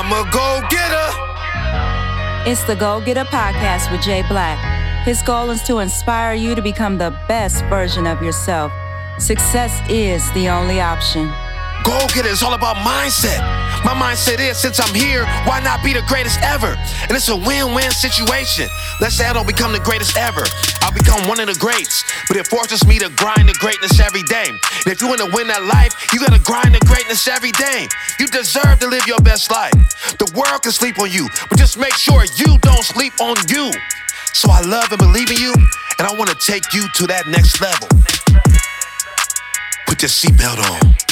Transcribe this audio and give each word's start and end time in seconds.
I'm 0.00 0.12
a 0.12 0.30
go 0.30 0.60
getter. 0.70 2.48
It's 2.48 2.62
the 2.62 2.76
Go 2.76 3.00
Getter 3.00 3.24
Podcast 3.24 3.90
with 3.90 4.00
Jay 4.00 4.22
Black. 4.28 5.04
His 5.04 5.22
goal 5.22 5.50
is 5.50 5.60
to 5.64 5.78
inspire 5.78 6.34
you 6.34 6.54
to 6.54 6.62
become 6.62 6.98
the 6.98 7.10
best 7.26 7.64
version 7.64 8.06
of 8.06 8.22
yourself. 8.22 8.70
Success 9.18 9.82
is 9.90 10.22
the 10.34 10.48
only 10.50 10.80
option. 10.80 11.26
Go 11.82 11.98
getter 12.14 12.28
is 12.28 12.44
all 12.44 12.54
about 12.54 12.76
mindset. 12.76 13.57
My 13.84 13.94
mindset 13.94 14.40
is 14.40 14.58
since 14.58 14.80
I'm 14.80 14.94
here, 14.94 15.24
why 15.46 15.60
not 15.60 15.84
be 15.84 15.92
the 15.92 16.02
greatest 16.08 16.40
ever? 16.42 16.74
And 17.06 17.12
it's 17.12 17.28
a 17.28 17.36
win 17.36 17.74
win 17.74 17.90
situation. 17.90 18.68
Let's 19.00 19.14
say 19.14 19.26
I 19.26 19.32
don't 19.32 19.46
become 19.46 19.72
the 19.72 19.80
greatest 19.80 20.16
ever. 20.16 20.42
I'll 20.82 20.92
become 20.92 21.28
one 21.28 21.38
of 21.38 21.46
the 21.46 21.54
greats. 21.58 22.02
But 22.26 22.36
it 22.36 22.46
forces 22.48 22.86
me 22.86 22.98
to 22.98 23.08
grind 23.10 23.48
the 23.48 23.54
greatness 23.60 24.00
every 24.00 24.22
day. 24.24 24.48
And 24.48 24.88
if 24.90 25.00
you 25.00 25.08
want 25.08 25.20
to 25.20 25.30
win 25.32 25.46
that 25.48 25.64
life, 25.64 25.94
you 26.12 26.18
gotta 26.18 26.42
grind 26.42 26.74
the 26.74 26.82
greatness 26.86 27.28
every 27.28 27.52
day. 27.52 27.86
You 28.18 28.26
deserve 28.26 28.80
to 28.80 28.88
live 28.88 29.06
your 29.06 29.20
best 29.20 29.50
life. 29.50 29.72
The 30.18 30.30
world 30.34 30.62
can 30.62 30.72
sleep 30.72 30.98
on 30.98 31.10
you, 31.10 31.28
but 31.48 31.58
just 31.58 31.78
make 31.78 31.94
sure 31.94 32.24
you 32.36 32.58
don't 32.58 32.84
sleep 32.84 33.14
on 33.20 33.36
you. 33.48 33.72
So 34.32 34.50
I 34.50 34.60
love 34.62 34.90
and 34.90 34.98
believe 34.98 35.30
in 35.30 35.38
you, 35.38 35.54
and 35.98 36.06
I 36.06 36.12
wanna 36.18 36.34
take 36.34 36.74
you 36.74 36.86
to 36.94 37.06
that 37.06 37.26
next 37.26 37.60
level. 37.60 37.88
Put 39.86 40.02
your 40.02 40.10
seatbelt 40.10 40.58
on. 40.58 41.07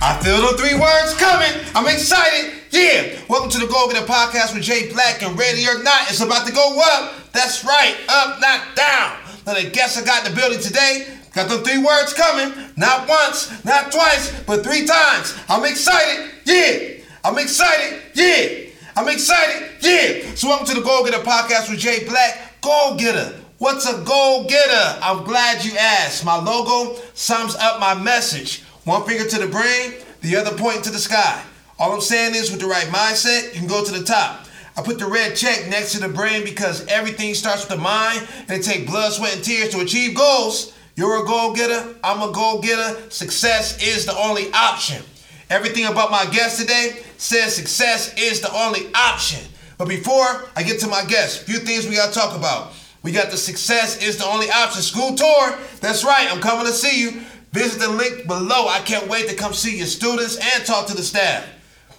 I 0.00 0.20
feel 0.22 0.40
the 0.42 0.56
three 0.58 0.78
words 0.78 1.14
coming. 1.14 1.50
I'm 1.74 1.86
excited. 1.86 2.52
Yeah. 2.70 3.18
Welcome 3.28 3.50
to 3.50 3.58
the 3.58 3.66
Go 3.66 3.88
Getter 3.90 4.06
Podcast 4.06 4.54
with 4.54 4.62
Jay 4.62 4.92
Black 4.92 5.22
and 5.22 5.38
Ready 5.38 5.66
or 5.66 5.82
Not. 5.82 6.10
It's 6.10 6.20
about 6.20 6.46
to 6.46 6.52
go 6.52 6.78
up. 6.92 7.32
That's 7.32 7.64
right. 7.64 7.96
Up, 8.08 8.40
not 8.40 8.76
down. 8.76 9.16
Now 9.46 9.54
the 9.54 9.70
guests 9.70 10.00
I 10.00 10.04
got 10.04 10.26
in 10.26 10.34
the 10.34 10.38
building 10.38 10.60
today 10.60 11.06
got 11.32 11.48
the 11.48 11.58
three 11.58 11.78
words 11.78 12.12
coming. 12.12 12.52
Not 12.76 13.08
once, 13.08 13.64
not 13.64 13.90
twice, 13.90 14.38
but 14.44 14.62
three 14.62 14.84
times. 14.86 15.34
I'm 15.48 15.64
excited. 15.64 16.30
Yeah. 16.44 17.02
I'm 17.24 17.38
excited. 17.38 18.02
Yeah. 18.14 18.68
I'm 18.96 19.08
excited. 19.08 19.70
Yeah. 19.80 20.34
So 20.34 20.48
welcome 20.48 20.66
to 20.66 20.74
the 20.74 20.82
Go 20.82 21.04
Getter 21.04 21.24
Podcast 21.24 21.70
with 21.70 21.78
Jay 21.78 22.04
Black. 22.06 22.60
Go 22.60 22.96
Getter. 22.98 23.34
What's 23.58 23.88
a 23.88 24.04
go 24.04 24.44
getter? 24.46 24.98
I'm 25.02 25.24
glad 25.24 25.64
you 25.64 25.74
asked. 25.78 26.26
My 26.26 26.36
logo 26.36 27.00
sums 27.14 27.56
up 27.56 27.80
my 27.80 27.94
message. 27.94 28.62
One 28.86 29.04
finger 29.04 29.28
to 29.28 29.38
the 29.40 29.48
brain, 29.48 29.94
the 30.20 30.36
other 30.36 30.56
pointing 30.56 30.82
to 30.82 30.90
the 30.90 31.00
sky. 31.00 31.42
All 31.76 31.92
I'm 31.92 32.00
saying 32.00 32.36
is, 32.36 32.52
with 32.52 32.60
the 32.60 32.68
right 32.68 32.86
mindset, 32.86 33.52
you 33.52 33.58
can 33.58 33.66
go 33.66 33.84
to 33.84 33.90
the 33.90 34.04
top. 34.04 34.46
I 34.76 34.82
put 34.82 35.00
the 35.00 35.06
red 35.06 35.34
check 35.34 35.68
next 35.68 35.90
to 35.94 35.98
the 35.98 36.08
brain 36.08 36.44
because 36.44 36.86
everything 36.86 37.34
starts 37.34 37.68
with 37.68 37.76
the 37.76 37.82
mind 37.82 38.28
and 38.46 38.60
it 38.60 38.62
takes 38.62 38.88
blood, 38.88 39.12
sweat, 39.12 39.34
and 39.34 39.42
tears 39.42 39.70
to 39.70 39.80
achieve 39.80 40.14
goals. 40.14 40.72
You're 40.94 41.24
a 41.24 41.26
goal 41.26 41.52
getter, 41.52 41.96
I'm 42.04 42.22
a 42.22 42.32
goal 42.32 42.60
getter. 42.60 43.10
Success 43.10 43.82
is 43.82 44.06
the 44.06 44.16
only 44.16 44.52
option. 44.52 45.02
Everything 45.50 45.86
about 45.86 46.12
my 46.12 46.24
guest 46.26 46.60
today 46.60 47.02
says 47.16 47.56
success 47.56 48.14
is 48.16 48.40
the 48.40 48.54
only 48.54 48.86
option. 48.94 49.44
But 49.78 49.88
before 49.88 50.48
I 50.54 50.62
get 50.62 50.78
to 50.82 50.86
my 50.86 51.04
guest, 51.06 51.42
a 51.42 51.44
few 51.44 51.58
things 51.58 51.88
we 51.88 51.96
gotta 51.96 52.14
talk 52.14 52.36
about. 52.36 52.72
We 53.06 53.12
got 53.12 53.30
the 53.30 53.36
Success 53.36 54.02
is 54.02 54.16
the 54.16 54.26
Only 54.26 54.50
Option 54.50 54.82
school 54.82 55.14
tour. 55.14 55.56
That's 55.80 56.02
right, 56.02 56.26
I'm 56.28 56.40
coming 56.40 56.66
to 56.66 56.72
see 56.72 57.02
you. 57.02 57.22
Visit 57.56 57.78
the 57.78 57.88
link 57.88 58.26
below. 58.26 58.68
I 58.68 58.80
can't 58.80 59.08
wait 59.08 59.30
to 59.30 59.34
come 59.34 59.54
see 59.54 59.78
your 59.78 59.86
students 59.86 60.36
and 60.36 60.66
talk 60.66 60.88
to 60.88 60.94
the 60.94 61.02
staff. 61.02 61.48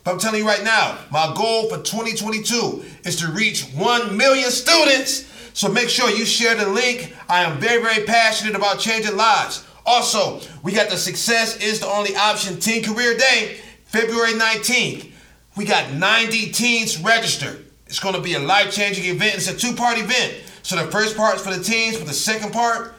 But 0.04 0.12
I'm 0.12 0.20
telling 0.20 0.42
you 0.42 0.48
right 0.48 0.64
now, 0.64 1.00
my 1.10 1.34
goal 1.36 1.68
for 1.68 1.78
2022 1.78 2.86
is 3.06 3.16
to 3.22 3.32
reach 3.32 3.64
1 3.70 4.16
million 4.16 4.52
students. 4.52 5.26
So 5.54 5.68
make 5.68 5.90
sure 5.90 6.12
you 6.12 6.26
share 6.28 6.54
the 6.54 6.70
link. 6.70 7.12
I 7.28 7.42
am 7.42 7.60
very, 7.60 7.82
very 7.82 8.06
passionate 8.06 8.56
about 8.56 8.78
changing 8.78 9.18
lives. 9.18 9.66
Also, 9.84 10.42
we 10.62 10.74
got 10.74 10.92
the 10.92 10.98
Success 10.98 11.58
is 11.58 11.80
the 11.80 11.88
Only 11.88 12.16
Option 12.16 12.60
Teen 12.60 12.84
Career 12.84 13.18
Day, 13.18 13.58
February 13.86 14.34
19th. 14.34 15.10
We 15.56 15.66
got 15.66 15.92
90 15.92 16.52
teens 16.52 17.00
registered. 17.00 17.66
It's 17.88 18.00
going 18.00 18.14
to 18.14 18.22
be 18.22 18.36
a 18.36 18.40
life 18.40 18.72
changing 18.72 19.06
event. 19.06 19.34
It's 19.34 19.48
a 19.48 19.58
two 19.58 19.74
part 19.74 19.98
event. 19.98 20.36
So 20.62 20.76
the 20.76 20.92
first 20.92 21.18
part 21.18 21.38
is 21.38 21.42
for 21.42 21.52
the 21.52 21.64
teens, 21.64 21.98
but 21.98 22.06
the 22.06 22.14
second 22.14 22.54
part, 22.54 22.94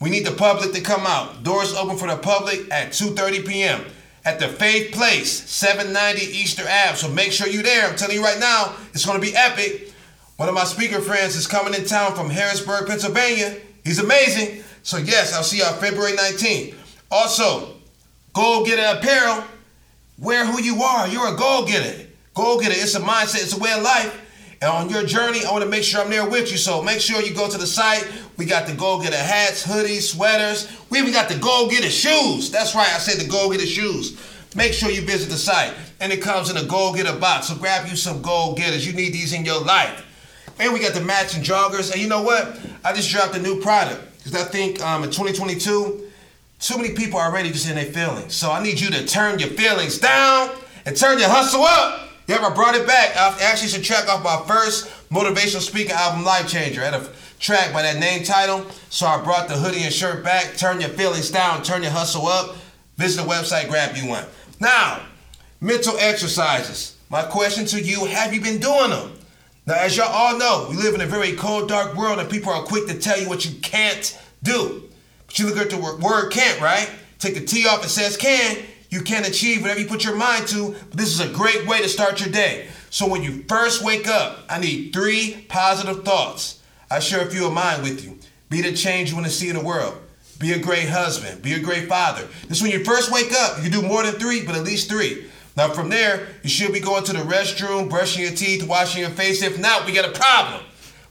we 0.00 0.10
need 0.10 0.26
the 0.26 0.32
public 0.32 0.72
to 0.72 0.80
come 0.80 1.06
out. 1.06 1.42
Doors 1.42 1.74
open 1.74 1.96
for 1.96 2.08
the 2.08 2.16
public 2.16 2.70
at 2.70 2.92
2:30 2.92 3.46
p.m. 3.46 3.84
at 4.24 4.38
the 4.38 4.48
Faith 4.48 4.92
Place, 4.92 5.48
790 5.48 6.22
Easter 6.36 6.62
Ave. 6.62 6.96
So 6.96 7.08
make 7.08 7.32
sure 7.32 7.46
you're 7.46 7.62
there. 7.62 7.88
I'm 7.88 7.96
telling 7.96 8.16
you 8.16 8.22
right 8.22 8.38
now, 8.38 8.74
it's 8.92 9.06
going 9.06 9.20
to 9.20 9.26
be 9.26 9.36
epic. 9.36 9.92
One 10.36 10.48
of 10.48 10.54
my 10.54 10.64
speaker 10.64 11.00
friends 11.00 11.34
is 11.34 11.46
coming 11.46 11.74
in 11.74 11.86
town 11.86 12.14
from 12.14 12.28
Harrisburg, 12.28 12.86
Pennsylvania. 12.86 13.56
He's 13.84 13.98
amazing. 13.98 14.62
So 14.82 14.98
yes, 14.98 15.34
I'll 15.34 15.42
see 15.42 15.62
on 15.62 15.74
February 15.74 16.12
19th. 16.12 16.74
Also, 17.10 17.76
Go 18.36 18.64
Getter 18.66 18.98
apparel. 18.98 19.44
Wear 20.18 20.44
who 20.44 20.60
you 20.60 20.82
are. 20.82 21.08
You're 21.08 21.32
a 21.32 21.36
goal 21.36 21.66
getter. 21.66 22.06
Goal 22.34 22.60
getter. 22.60 22.74
It's 22.76 22.94
a 22.94 23.00
mindset. 23.00 23.42
It's 23.42 23.56
a 23.56 23.58
way 23.58 23.72
of 23.72 23.82
life. 23.82 24.25
And 24.62 24.70
on 24.70 24.88
your 24.88 25.04
journey, 25.04 25.44
I 25.44 25.50
want 25.50 25.64
to 25.64 25.70
make 25.70 25.84
sure 25.84 26.00
I'm 26.00 26.10
there 26.10 26.28
with 26.28 26.50
you. 26.50 26.56
So 26.56 26.82
make 26.82 27.00
sure 27.00 27.20
you 27.20 27.34
go 27.34 27.48
to 27.48 27.58
the 27.58 27.66
site. 27.66 28.08
We 28.38 28.46
got 28.46 28.66
the 28.66 28.74
Go 28.74 29.00
Getter 29.00 29.16
hats, 29.16 29.66
hoodies, 29.66 30.12
sweaters. 30.12 30.70
We 30.88 30.98
even 30.98 31.12
got 31.12 31.28
the 31.28 31.38
Go 31.38 31.68
Getter 31.68 31.90
shoes. 31.90 32.50
That's 32.50 32.74
right, 32.74 32.88
I 32.88 32.98
said 32.98 33.22
the 33.22 33.30
Go 33.30 33.50
Getter 33.50 33.66
shoes. 33.66 34.18
Make 34.54 34.72
sure 34.72 34.90
you 34.90 35.02
visit 35.02 35.28
the 35.28 35.36
site. 35.36 35.74
And 36.00 36.10
it 36.10 36.22
comes 36.22 36.50
in 36.50 36.56
a 36.56 36.64
Go 36.64 36.94
Getter 36.94 37.18
box. 37.18 37.48
So 37.48 37.56
grab 37.56 37.86
you 37.86 37.96
some 37.96 38.22
Go 38.22 38.54
Getters. 38.56 38.86
You 38.86 38.94
need 38.94 39.12
these 39.12 39.34
in 39.34 39.44
your 39.44 39.60
life. 39.62 40.04
And 40.58 40.72
we 40.72 40.80
got 40.80 40.94
the 40.94 41.02
matching 41.02 41.42
joggers. 41.42 41.92
And 41.92 42.00
you 42.00 42.08
know 42.08 42.22
what? 42.22 42.58
I 42.82 42.94
just 42.94 43.10
dropped 43.10 43.34
a 43.36 43.38
new 43.38 43.60
product. 43.60 44.02
Because 44.24 44.34
I 44.42 44.44
think 44.44 44.82
um, 44.82 45.04
in 45.04 45.10
2022, 45.10 46.10
too 46.58 46.76
many 46.78 46.94
people 46.94 47.18
are 47.18 47.30
already 47.30 47.50
just 47.50 47.68
in 47.68 47.74
their 47.74 47.84
feelings. 47.84 48.34
So 48.34 48.50
I 48.50 48.62
need 48.62 48.80
you 48.80 48.90
to 48.90 49.06
turn 49.06 49.38
your 49.38 49.50
feelings 49.50 49.98
down 49.98 50.50
and 50.86 50.96
turn 50.96 51.18
your 51.18 51.28
hustle 51.28 51.62
up. 51.62 52.05
Yep, 52.28 52.40
I 52.40 52.54
brought 52.54 52.74
it 52.74 52.86
back. 52.86 53.16
I 53.16 53.36
actually 53.42 53.68
should 53.68 53.84
track 53.84 54.08
off 54.08 54.24
my 54.24 54.42
first 54.52 54.88
motivational 55.10 55.60
speaker 55.60 55.92
album, 55.92 56.24
Life 56.24 56.48
Changer. 56.48 56.82
I 56.82 56.86
had 56.86 56.94
a 56.94 57.08
track 57.38 57.72
by 57.72 57.82
that 57.82 58.00
name 58.00 58.24
title. 58.24 58.66
So 58.90 59.06
I 59.06 59.22
brought 59.22 59.46
the 59.46 59.54
hoodie 59.54 59.82
and 59.82 59.92
shirt 59.92 60.24
back. 60.24 60.56
Turn 60.56 60.80
your 60.80 60.90
feelings 60.90 61.30
down, 61.30 61.62
turn 61.62 61.82
your 61.82 61.92
hustle 61.92 62.26
up. 62.26 62.56
Visit 62.96 63.22
the 63.22 63.28
website, 63.28 63.68
grab 63.68 63.96
you 63.96 64.08
one. 64.08 64.24
Now, 64.60 65.02
mental 65.60 65.96
exercises. 65.98 66.96
My 67.10 67.22
question 67.22 67.64
to 67.66 67.80
you, 67.80 68.06
have 68.06 68.34
you 68.34 68.40
been 68.40 68.58
doing 68.58 68.90
them? 68.90 69.12
Now, 69.66 69.74
as 69.74 69.96
y'all 69.96 70.08
all 70.08 70.36
know, 70.36 70.66
we 70.68 70.76
live 70.76 70.94
in 70.94 71.02
a 71.02 71.06
very 71.06 71.34
cold, 71.34 71.68
dark 71.68 71.94
world 71.94 72.18
and 72.18 72.28
people 72.28 72.52
are 72.52 72.62
quick 72.62 72.88
to 72.88 72.98
tell 72.98 73.20
you 73.20 73.28
what 73.28 73.44
you 73.44 73.54
can't 73.60 74.18
do. 74.42 74.82
But 75.26 75.38
you 75.38 75.46
look 75.46 75.58
at 75.58 75.70
the 75.70 75.78
word 75.78 76.30
can't, 76.30 76.60
right? 76.60 76.90
Take 77.20 77.34
the 77.34 77.44
T 77.44 77.68
off, 77.68 77.84
it 77.84 77.88
says 77.88 78.16
can. 78.16 78.64
You 78.96 79.02
can't 79.02 79.28
achieve 79.28 79.60
whatever 79.60 79.78
you 79.78 79.86
put 79.86 80.04
your 80.04 80.16
mind 80.16 80.48
to, 80.48 80.74
but 80.88 80.96
this 80.96 81.12
is 81.12 81.20
a 81.20 81.28
great 81.28 81.66
way 81.66 81.82
to 81.82 81.88
start 81.88 82.18
your 82.18 82.30
day. 82.30 82.66
So 82.88 83.06
when 83.06 83.22
you 83.22 83.44
first 83.46 83.84
wake 83.84 84.08
up, 84.08 84.38
I 84.48 84.58
need 84.58 84.94
three 84.94 85.44
positive 85.50 86.02
thoughts. 86.02 86.62
I 86.90 87.00
share 87.00 87.20
a 87.20 87.30
few 87.30 87.46
of 87.46 87.52
mine 87.52 87.82
with 87.82 88.02
you. 88.02 88.18
Be 88.48 88.62
the 88.62 88.72
change 88.72 89.10
you 89.10 89.16
want 89.16 89.26
to 89.26 89.32
see 89.32 89.50
in 89.50 89.56
the 89.56 89.62
world. 89.62 89.98
Be 90.38 90.52
a 90.52 90.58
great 90.58 90.88
husband. 90.88 91.42
Be 91.42 91.52
a 91.52 91.60
great 91.60 91.90
father. 91.90 92.26
This 92.48 92.62
when 92.62 92.70
you 92.70 92.84
first 92.84 93.12
wake 93.12 93.34
up. 93.34 93.62
You 93.62 93.68
do 93.68 93.82
more 93.82 94.02
than 94.02 94.14
three, 94.14 94.46
but 94.46 94.56
at 94.56 94.64
least 94.64 94.88
three. 94.88 95.26
Now 95.58 95.74
from 95.74 95.90
there, 95.90 96.28
you 96.42 96.48
should 96.48 96.72
be 96.72 96.80
going 96.80 97.04
to 97.04 97.12
the 97.12 97.18
restroom, 97.18 97.90
brushing 97.90 98.22
your 98.22 98.32
teeth, 98.32 98.66
washing 98.66 99.02
your 99.02 99.10
face. 99.10 99.42
If 99.42 99.60
not, 99.60 99.84
we 99.84 99.92
got 99.92 100.08
a 100.08 100.18
problem. 100.18 100.62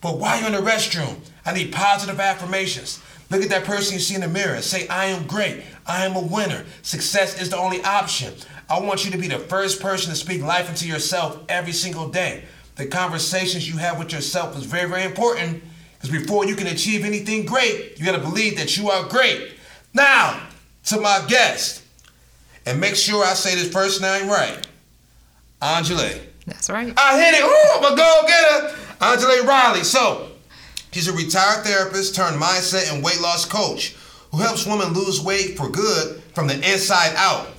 But 0.02 0.18
while 0.18 0.40
you're 0.40 0.48
in 0.48 0.54
the 0.54 0.72
restroom, 0.72 1.18
I 1.46 1.54
need 1.54 1.72
positive 1.72 2.20
affirmations. 2.20 3.00
Look 3.30 3.42
at 3.42 3.50
that 3.50 3.64
person 3.64 3.96
you 3.96 4.00
see 4.00 4.16
in 4.16 4.22
the 4.22 4.28
mirror. 4.28 4.62
Say, 4.62 4.88
I 4.88 5.06
am 5.06 5.26
great. 5.26 5.64
I 5.88 6.06
am 6.06 6.16
a 6.16 6.22
winner. 6.22 6.66
Success 6.84 7.42
is 7.42 7.50
the 7.50 7.58
only 7.58 7.84
option. 7.84 8.34
I 8.70 8.80
want 8.80 9.06
you 9.06 9.12
to 9.12 9.18
be 9.18 9.28
the 9.28 9.40
first 9.40 9.82
person 9.82 10.12
to 10.12 10.16
speak 10.16 10.42
life 10.42 10.70
into 10.70 10.88
yourself 10.88 11.40
every 11.50 11.74
single 11.74 12.08
day. 12.10 12.46
The 12.76 12.88
conversations 12.88 13.68
you 13.68 13.78
have 13.78 13.98
with 13.98 14.12
yourself 14.12 14.58
is 14.58 14.66
very, 14.66 14.90
very 14.90 15.04
important 15.04 15.64
because 15.94 16.10
before 16.10 16.46
you 16.46 16.56
can 16.56 16.68
achieve 16.68 17.06
anything 17.06 17.46
great, 17.46 17.98
you 17.98 18.06
got 18.06 18.16
to 18.16 18.22
believe 18.22 18.58
that 18.58 18.78
you 18.78 18.90
are 18.90 19.08
great. 19.08 19.54
Now, 19.94 20.42
to 20.86 21.00
my 21.00 21.24
guest, 21.28 21.84
and 22.66 22.80
make 22.80 22.96
sure 22.96 23.24
I 23.24 23.34
say 23.34 23.56
this 23.56 23.72
first 23.72 24.02
name 24.02 24.28
right 24.28 24.68
Angele. 25.62 26.20
That's 26.46 26.70
right. 26.70 26.94
I 26.98 27.20
hit 27.20 27.34
it. 27.34 27.44
Ooh, 27.44 27.86
I'm 27.86 27.94
a 27.94 27.96
go 27.96 28.22
getter. 28.28 28.76
Angele 29.02 29.46
Riley. 29.46 29.84
So, 29.84 30.32
She's 30.96 31.10
a 31.10 31.14
retired 31.14 31.66
therapist 31.66 32.16
turned 32.16 32.42
mindset 32.42 32.90
and 32.90 33.04
weight 33.04 33.20
loss 33.20 33.44
coach 33.44 33.98
who 34.32 34.38
helps 34.38 34.66
women 34.66 34.94
lose 34.94 35.20
weight 35.20 35.58
for 35.58 35.68
good 35.68 36.22
from 36.34 36.48
the 36.48 36.56
inside 36.56 37.14
out. 37.18 37.50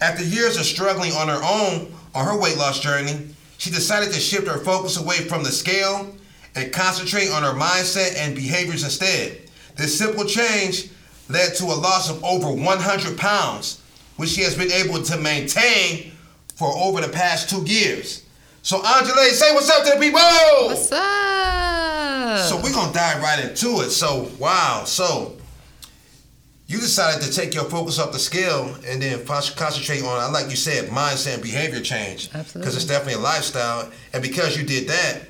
After 0.00 0.22
years 0.22 0.56
of 0.56 0.64
struggling 0.64 1.10
on 1.10 1.26
her 1.26 1.40
own 1.42 1.92
on 2.14 2.24
her 2.24 2.38
weight 2.38 2.56
loss 2.56 2.78
journey, 2.78 3.34
she 3.58 3.70
decided 3.70 4.12
to 4.12 4.20
shift 4.20 4.46
her 4.46 4.58
focus 4.58 4.96
away 4.96 5.16
from 5.16 5.42
the 5.42 5.50
scale 5.50 6.14
and 6.54 6.72
concentrate 6.72 7.32
on 7.32 7.42
her 7.42 7.58
mindset 7.58 8.14
and 8.16 8.36
behaviors 8.36 8.84
instead. 8.84 9.40
This 9.74 9.98
simple 9.98 10.24
change 10.24 10.88
led 11.28 11.56
to 11.56 11.64
a 11.64 11.74
loss 11.74 12.08
of 12.08 12.22
over 12.22 12.52
100 12.52 13.18
pounds, 13.18 13.82
which 14.18 14.30
she 14.30 14.42
has 14.42 14.56
been 14.56 14.70
able 14.70 15.02
to 15.02 15.18
maintain 15.18 16.12
for 16.54 16.68
over 16.68 17.00
the 17.00 17.08
past 17.08 17.50
two 17.50 17.64
years. 17.64 18.24
So, 18.62 18.86
Angele, 18.86 19.16
say 19.32 19.52
what's 19.52 19.68
up 19.68 19.82
to 19.82 19.90
the 19.90 19.96
people. 19.98 20.20
What's 20.68 20.92
up? 20.92 21.93
So 22.48 22.60
we're 22.62 22.72
gonna 22.72 22.92
dive 22.92 23.22
right 23.22 23.44
into 23.44 23.80
it. 23.82 23.90
So 23.90 24.30
wow, 24.38 24.84
so 24.84 25.36
you 26.66 26.80
decided 26.80 27.22
to 27.22 27.32
take 27.32 27.54
your 27.54 27.64
focus 27.64 27.98
off 27.98 28.12
the 28.12 28.18
scale 28.18 28.74
and 28.86 29.02
then 29.02 29.24
concentrate 29.26 30.02
on, 30.02 30.32
like 30.32 30.48
you 30.48 30.56
said, 30.56 30.88
mindset 30.88 31.34
and 31.34 31.42
behavior 31.42 31.80
change. 31.80 32.30
Absolutely. 32.32 32.60
Because 32.60 32.76
it's 32.76 32.86
definitely 32.86 33.14
a 33.14 33.24
lifestyle. 33.24 33.90
And 34.14 34.22
because 34.22 34.56
you 34.56 34.64
did 34.64 34.88
that, 34.88 35.20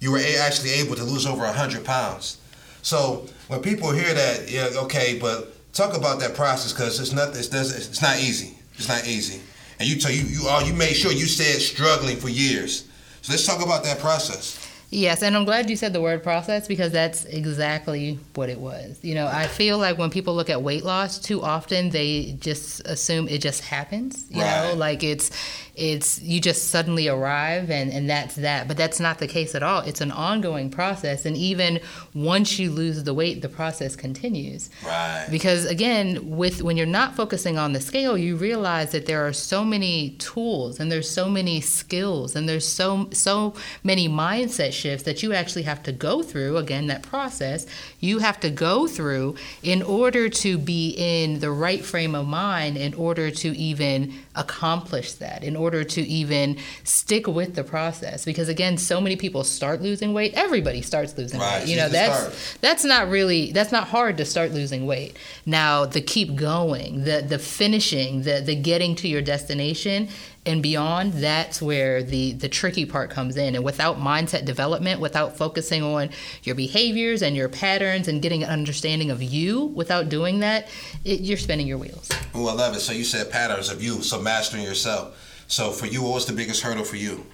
you 0.00 0.10
were 0.10 0.20
actually 0.40 0.70
able 0.70 0.96
to 0.96 1.04
lose 1.04 1.26
over 1.26 1.42
100 1.42 1.84
pounds. 1.84 2.38
So 2.82 3.26
when 3.48 3.60
people 3.60 3.92
hear 3.92 4.12
that, 4.12 4.50
yeah, 4.50 4.68
okay, 4.84 5.18
but 5.20 5.54
talk 5.72 5.96
about 5.96 6.18
that 6.20 6.34
process 6.34 6.72
because 6.72 6.98
it's 6.98 7.12
not, 7.12 7.36
it's, 7.36 7.54
it's 7.54 8.02
not 8.02 8.18
easy. 8.18 8.58
It's 8.74 8.88
not 8.88 9.06
easy. 9.06 9.40
And 9.78 9.88
you 9.88 9.96
tell 9.96 10.12
you 10.12 10.22
you 10.24 10.46
all 10.46 10.62
you 10.62 10.74
made 10.74 10.94
sure 10.94 11.10
you 11.10 11.24
said 11.24 11.60
struggling 11.60 12.16
for 12.16 12.28
years. 12.28 12.86
So 13.22 13.32
let's 13.32 13.46
talk 13.46 13.64
about 13.64 13.82
that 13.84 13.98
process. 13.98 14.59
Yes, 14.92 15.22
and 15.22 15.36
I'm 15.36 15.44
glad 15.44 15.70
you 15.70 15.76
said 15.76 15.92
the 15.92 16.00
word 16.00 16.24
process 16.24 16.66
because 16.66 16.90
that's 16.90 17.24
exactly 17.24 18.18
what 18.34 18.48
it 18.50 18.58
was. 18.58 18.98
You 19.02 19.14
know, 19.14 19.28
I 19.28 19.46
feel 19.46 19.78
like 19.78 19.98
when 19.98 20.10
people 20.10 20.34
look 20.34 20.50
at 20.50 20.62
weight 20.62 20.84
loss, 20.84 21.20
too 21.20 21.42
often 21.42 21.90
they 21.90 22.36
just 22.40 22.80
assume 22.86 23.28
it 23.28 23.38
just 23.40 23.62
happens. 23.62 24.24
You 24.30 24.42
right. 24.42 24.68
know, 24.68 24.74
like 24.74 25.04
it's 25.04 25.30
it's 25.80 26.20
you 26.20 26.40
just 26.40 26.68
suddenly 26.68 27.08
arrive 27.08 27.70
and, 27.70 27.90
and 27.90 28.08
that's 28.08 28.36
that. 28.36 28.68
But 28.68 28.76
that's 28.76 29.00
not 29.00 29.18
the 29.18 29.26
case 29.26 29.54
at 29.54 29.62
all. 29.62 29.80
It's 29.80 30.02
an 30.02 30.10
ongoing 30.10 30.70
process. 30.70 31.24
And 31.24 31.36
even 31.36 31.80
once 32.14 32.58
you 32.58 32.70
lose 32.70 33.02
the 33.04 33.14
weight, 33.14 33.40
the 33.40 33.48
process 33.48 33.96
continues. 33.96 34.68
Right. 34.84 35.26
Because 35.30 35.64
again, 35.64 36.36
with 36.36 36.62
when 36.62 36.76
you're 36.76 36.86
not 36.86 37.16
focusing 37.16 37.56
on 37.56 37.72
the 37.72 37.80
scale, 37.80 38.18
you 38.18 38.36
realize 38.36 38.92
that 38.92 39.06
there 39.06 39.26
are 39.26 39.32
so 39.32 39.64
many 39.64 40.10
tools 40.18 40.78
and 40.78 40.92
there's 40.92 41.08
so 41.08 41.30
many 41.30 41.62
skills 41.62 42.36
and 42.36 42.46
there's 42.48 42.68
so 42.68 43.08
so 43.12 43.54
many 43.82 44.06
mindset 44.08 44.72
shifts 44.72 45.04
that 45.04 45.22
you 45.22 45.32
actually 45.32 45.62
have 45.62 45.82
to 45.84 45.92
go 45.92 46.22
through. 46.22 46.58
Again, 46.58 46.88
that 46.88 47.02
process 47.02 47.66
you 48.00 48.18
have 48.18 48.38
to 48.40 48.50
go 48.50 48.86
through 48.86 49.36
in 49.62 49.82
order 49.82 50.28
to 50.28 50.58
be 50.58 50.94
in 50.98 51.40
the 51.40 51.50
right 51.50 51.82
frame 51.84 52.14
of 52.14 52.26
mind 52.26 52.76
in 52.76 52.92
order 52.94 53.30
to 53.30 53.56
even 53.56 54.12
accomplish 54.34 55.12
that, 55.14 55.42
in 55.44 55.56
order 55.56 55.69
to 55.70 56.02
even 56.02 56.58
stick 56.84 57.26
with 57.26 57.54
the 57.54 57.64
process. 57.64 58.24
Because 58.24 58.48
again, 58.48 58.76
so 58.76 59.00
many 59.00 59.16
people 59.16 59.44
start 59.44 59.80
losing 59.80 60.12
weight. 60.12 60.34
Everybody 60.34 60.82
starts 60.82 61.16
losing 61.16 61.40
right. 61.40 61.60
weight. 61.60 61.68
You 61.68 61.76
know, 61.76 61.88
that's 61.88 62.56
that's 62.58 62.84
not 62.84 63.08
really 63.08 63.52
that's 63.52 63.72
not 63.72 63.88
hard 63.88 64.16
to 64.18 64.24
start 64.24 64.52
losing 64.52 64.86
weight. 64.86 65.16
Now 65.46 65.86
the 65.86 66.00
keep 66.00 66.34
going, 66.34 67.04
the 67.04 67.24
the 67.26 67.38
finishing, 67.38 68.22
the 68.22 68.40
the 68.40 68.54
getting 68.54 68.94
to 68.96 69.08
your 69.08 69.22
destination 69.22 70.08
and 70.46 70.62
beyond 70.62 71.12
that's 71.14 71.60
where 71.60 72.02
the 72.02 72.32
the 72.32 72.48
tricky 72.48 72.86
part 72.86 73.10
comes 73.10 73.36
in 73.36 73.54
and 73.54 73.64
without 73.64 73.98
mindset 73.98 74.44
development 74.44 75.00
without 75.00 75.36
focusing 75.36 75.82
on 75.82 76.08
your 76.44 76.54
behaviors 76.54 77.22
and 77.22 77.36
your 77.36 77.48
patterns 77.48 78.08
and 78.08 78.22
getting 78.22 78.42
an 78.42 78.48
understanding 78.48 79.10
of 79.10 79.22
you 79.22 79.66
without 79.66 80.08
doing 80.08 80.40
that 80.40 80.68
it, 81.04 81.20
you're 81.20 81.36
spinning 81.36 81.66
your 81.66 81.78
wheels 81.78 82.08
oh 82.34 82.46
i 82.46 82.52
love 82.52 82.74
it 82.74 82.80
so 82.80 82.92
you 82.92 83.04
said 83.04 83.30
patterns 83.30 83.70
of 83.70 83.82
you 83.82 84.02
so 84.02 84.20
mastering 84.20 84.62
yourself 84.62 85.16
so 85.50 85.72
for 85.72 85.86
you 85.86 86.02
what 86.02 86.14
was 86.14 86.26
the 86.26 86.32
biggest 86.32 86.62
hurdle 86.62 86.84
for 86.84 86.96
you 86.96 87.26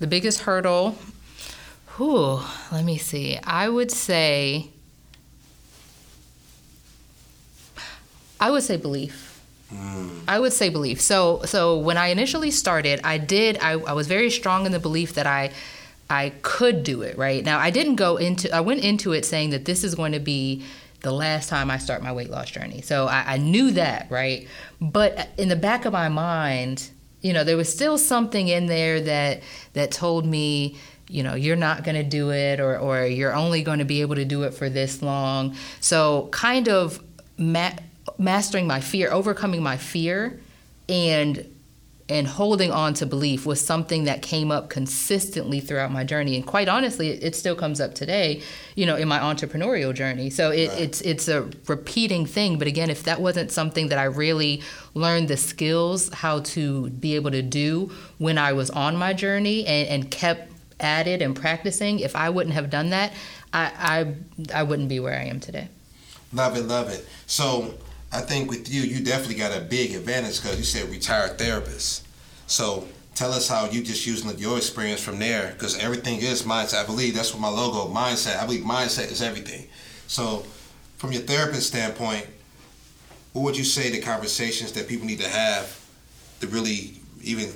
the 0.00 0.06
biggest 0.06 0.40
hurdle 0.40 0.96
whew, 1.96 2.40
let 2.72 2.84
me 2.84 2.98
see 2.98 3.38
i 3.44 3.68
would 3.68 3.90
say 3.90 4.68
i 8.40 8.50
would 8.50 8.62
say 8.62 8.76
belief 8.76 9.40
hmm. 9.70 10.08
I 10.28 10.38
would 10.38 10.52
say 10.52 10.68
belief. 10.68 11.00
So 11.00 11.42
so 11.44 11.78
when 11.78 11.96
I 11.96 12.08
initially 12.08 12.50
started, 12.50 13.00
I 13.02 13.18
did 13.18 13.58
I, 13.60 13.72
I 13.72 13.92
was 13.92 14.06
very 14.06 14.30
strong 14.30 14.66
in 14.66 14.72
the 14.72 14.78
belief 14.78 15.14
that 15.14 15.26
I 15.26 15.50
I 16.08 16.32
could 16.42 16.84
do 16.84 17.02
it, 17.02 17.18
right? 17.18 17.44
Now 17.44 17.58
I 17.58 17.70
didn't 17.70 17.96
go 17.96 18.16
into 18.16 18.54
I 18.54 18.60
went 18.60 18.84
into 18.84 19.12
it 19.12 19.24
saying 19.24 19.50
that 19.50 19.64
this 19.64 19.82
is 19.82 19.94
going 19.94 20.12
to 20.12 20.20
be 20.20 20.64
the 21.00 21.12
last 21.12 21.48
time 21.48 21.70
I 21.70 21.78
start 21.78 22.02
my 22.02 22.12
weight 22.12 22.30
loss 22.30 22.50
journey. 22.50 22.80
So 22.80 23.06
I, 23.06 23.34
I 23.34 23.36
knew 23.36 23.72
that, 23.72 24.06
right? 24.10 24.46
But 24.80 25.28
in 25.36 25.48
the 25.48 25.56
back 25.56 25.84
of 25.84 25.92
my 25.92 26.08
mind, 26.08 26.90
you 27.22 27.32
know, 27.32 27.44
there 27.44 27.56
was 27.56 27.72
still 27.72 27.98
something 27.98 28.48
in 28.48 28.66
there 28.66 29.00
that 29.00 29.42
that 29.72 29.90
told 29.90 30.26
me 30.26 30.76
you 31.08 31.22
know 31.22 31.34
you're 31.34 31.56
not 31.56 31.84
going 31.84 31.94
to 31.94 32.02
do 32.02 32.30
it 32.32 32.58
or, 32.58 32.78
or 32.78 33.04
you're 33.04 33.34
only 33.34 33.62
going 33.62 33.80
to 33.80 33.84
be 33.84 34.00
able 34.00 34.14
to 34.14 34.24
do 34.24 34.42
it 34.42 34.54
for 34.54 34.68
this 34.68 35.02
long. 35.02 35.54
So 35.80 36.28
kind 36.32 36.68
of 36.68 37.02
ma- 37.38 37.76
mastering 38.18 38.66
my 38.66 38.80
fear, 38.80 39.10
overcoming 39.10 39.62
my 39.62 39.76
fear, 39.76 40.40
and 40.88 41.46
and 42.08 42.26
holding 42.26 42.70
on 42.70 42.94
to 42.94 43.06
belief 43.06 43.46
was 43.46 43.60
something 43.60 44.04
that 44.04 44.22
came 44.22 44.50
up 44.50 44.68
consistently 44.68 45.60
throughout 45.60 45.90
my 45.90 46.04
journey. 46.04 46.36
And 46.36 46.46
quite 46.46 46.68
honestly 46.68 47.10
it, 47.10 47.22
it 47.22 47.36
still 47.36 47.56
comes 47.56 47.80
up 47.80 47.94
today 47.94 48.42
you 48.74 48.86
know 48.86 48.96
in 48.96 49.08
my 49.08 49.18
entrepreneurial 49.18 49.94
journey. 49.94 50.30
So 50.30 50.50
it, 50.50 50.68
right. 50.68 50.80
it's 50.80 51.00
it's 51.02 51.28
a 51.28 51.48
repeating 51.68 52.26
thing. 52.26 52.58
But 52.58 52.68
again 52.68 52.90
if 52.90 53.02
that 53.04 53.20
wasn't 53.20 53.50
something 53.50 53.88
that 53.88 53.98
i 53.98 54.04
really 54.04 54.62
learned 54.94 55.28
the 55.28 55.36
skills 55.36 56.08
how 56.12 56.40
to 56.40 56.90
be 56.90 57.14
able 57.14 57.30
to 57.30 57.42
do 57.42 57.90
when 58.18 58.38
i 58.38 58.52
was 58.52 58.70
on 58.70 58.96
my 58.96 59.12
journey 59.12 59.66
and, 59.66 59.88
and 59.88 60.10
kept 60.10 60.52
at 60.80 61.06
it 61.06 61.22
and 61.22 61.34
practicing 61.34 62.00
if 62.00 62.14
i 62.16 62.28
wouldn't 62.28 62.54
have 62.54 62.70
done 62.70 62.90
that 62.90 63.12
I, 63.52 64.14
I 64.54 64.60
i 64.60 64.62
wouldn't 64.62 64.88
be 64.88 65.00
where 65.00 65.18
i 65.18 65.24
am 65.24 65.40
today. 65.40 65.68
Love 66.32 66.56
it 66.56 66.62
love 66.62 66.88
it. 66.88 67.06
So 67.26 67.74
I 68.12 68.20
think 68.20 68.50
with 68.50 68.72
you, 68.72 68.82
you 68.82 69.02
definitely 69.02 69.36
got 69.36 69.56
a 69.56 69.60
big 69.60 69.94
advantage 69.94 70.42
because 70.42 70.58
you 70.58 70.64
said 70.64 70.90
retired 70.90 71.38
therapist. 71.38 72.06
So 72.46 72.86
tell 73.14 73.32
us 73.32 73.48
how 73.48 73.70
you 73.70 73.82
just 73.82 74.06
using 74.06 74.36
your 74.38 74.58
experience 74.58 75.00
from 75.00 75.18
there 75.18 75.52
because 75.52 75.78
everything 75.78 76.18
is 76.20 76.42
mindset. 76.42 76.82
I 76.82 76.86
believe 76.86 77.14
that's 77.14 77.32
what 77.32 77.40
my 77.40 77.48
logo 77.48 77.92
mindset. 77.92 78.38
I 78.38 78.44
believe 78.44 78.64
mindset 78.64 79.10
is 79.10 79.22
everything. 79.22 79.66
So 80.08 80.44
from 80.98 81.12
your 81.12 81.22
therapist 81.22 81.68
standpoint, 81.68 82.26
what 83.32 83.42
would 83.42 83.56
you 83.56 83.64
say 83.64 83.90
the 83.90 84.00
conversations 84.00 84.72
that 84.72 84.88
people 84.88 85.06
need 85.06 85.20
to 85.20 85.28
have 85.28 85.82
to 86.40 86.46
really 86.48 87.00
even 87.22 87.48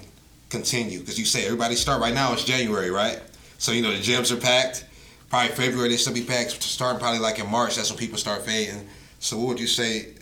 continue? 0.48 1.00
Because 1.00 1.18
you 1.18 1.26
say 1.26 1.44
everybody 1.44 1.74
start 1.74 2.00
right 2.00 2.14
now. 2.14 2.32
It's 2.32 2.44
January, 2.44 2.90
right? 2.90 3.20
So 3.58 3.72
you 3.72 3.82
know 3.82 3.90
the 3.90 3.98
gyms 3.98 4.32
are 4.32 4.40
packed. 4.40 4.86
Probably 5.28 5.54
February 5.54 5.90
they 5.90 5.96
still 5.98 6.14
be 6.14 6.22
packed. 6.22 6.62
Starting 6.62 6.98
probably 6.98 7.18
like 7.18 7.38
in 7.38 7.50
March, 7.50 7.76
that's 7.76 7.90
when 7.90 7.98
people 7.98 8.16
start 8.16 8.42
fading. 8.46 8.88
So 9.18 9.36
what 9.36 9.48
would 9.48 9.60
you 9.60 9.66
say 9.66 10.14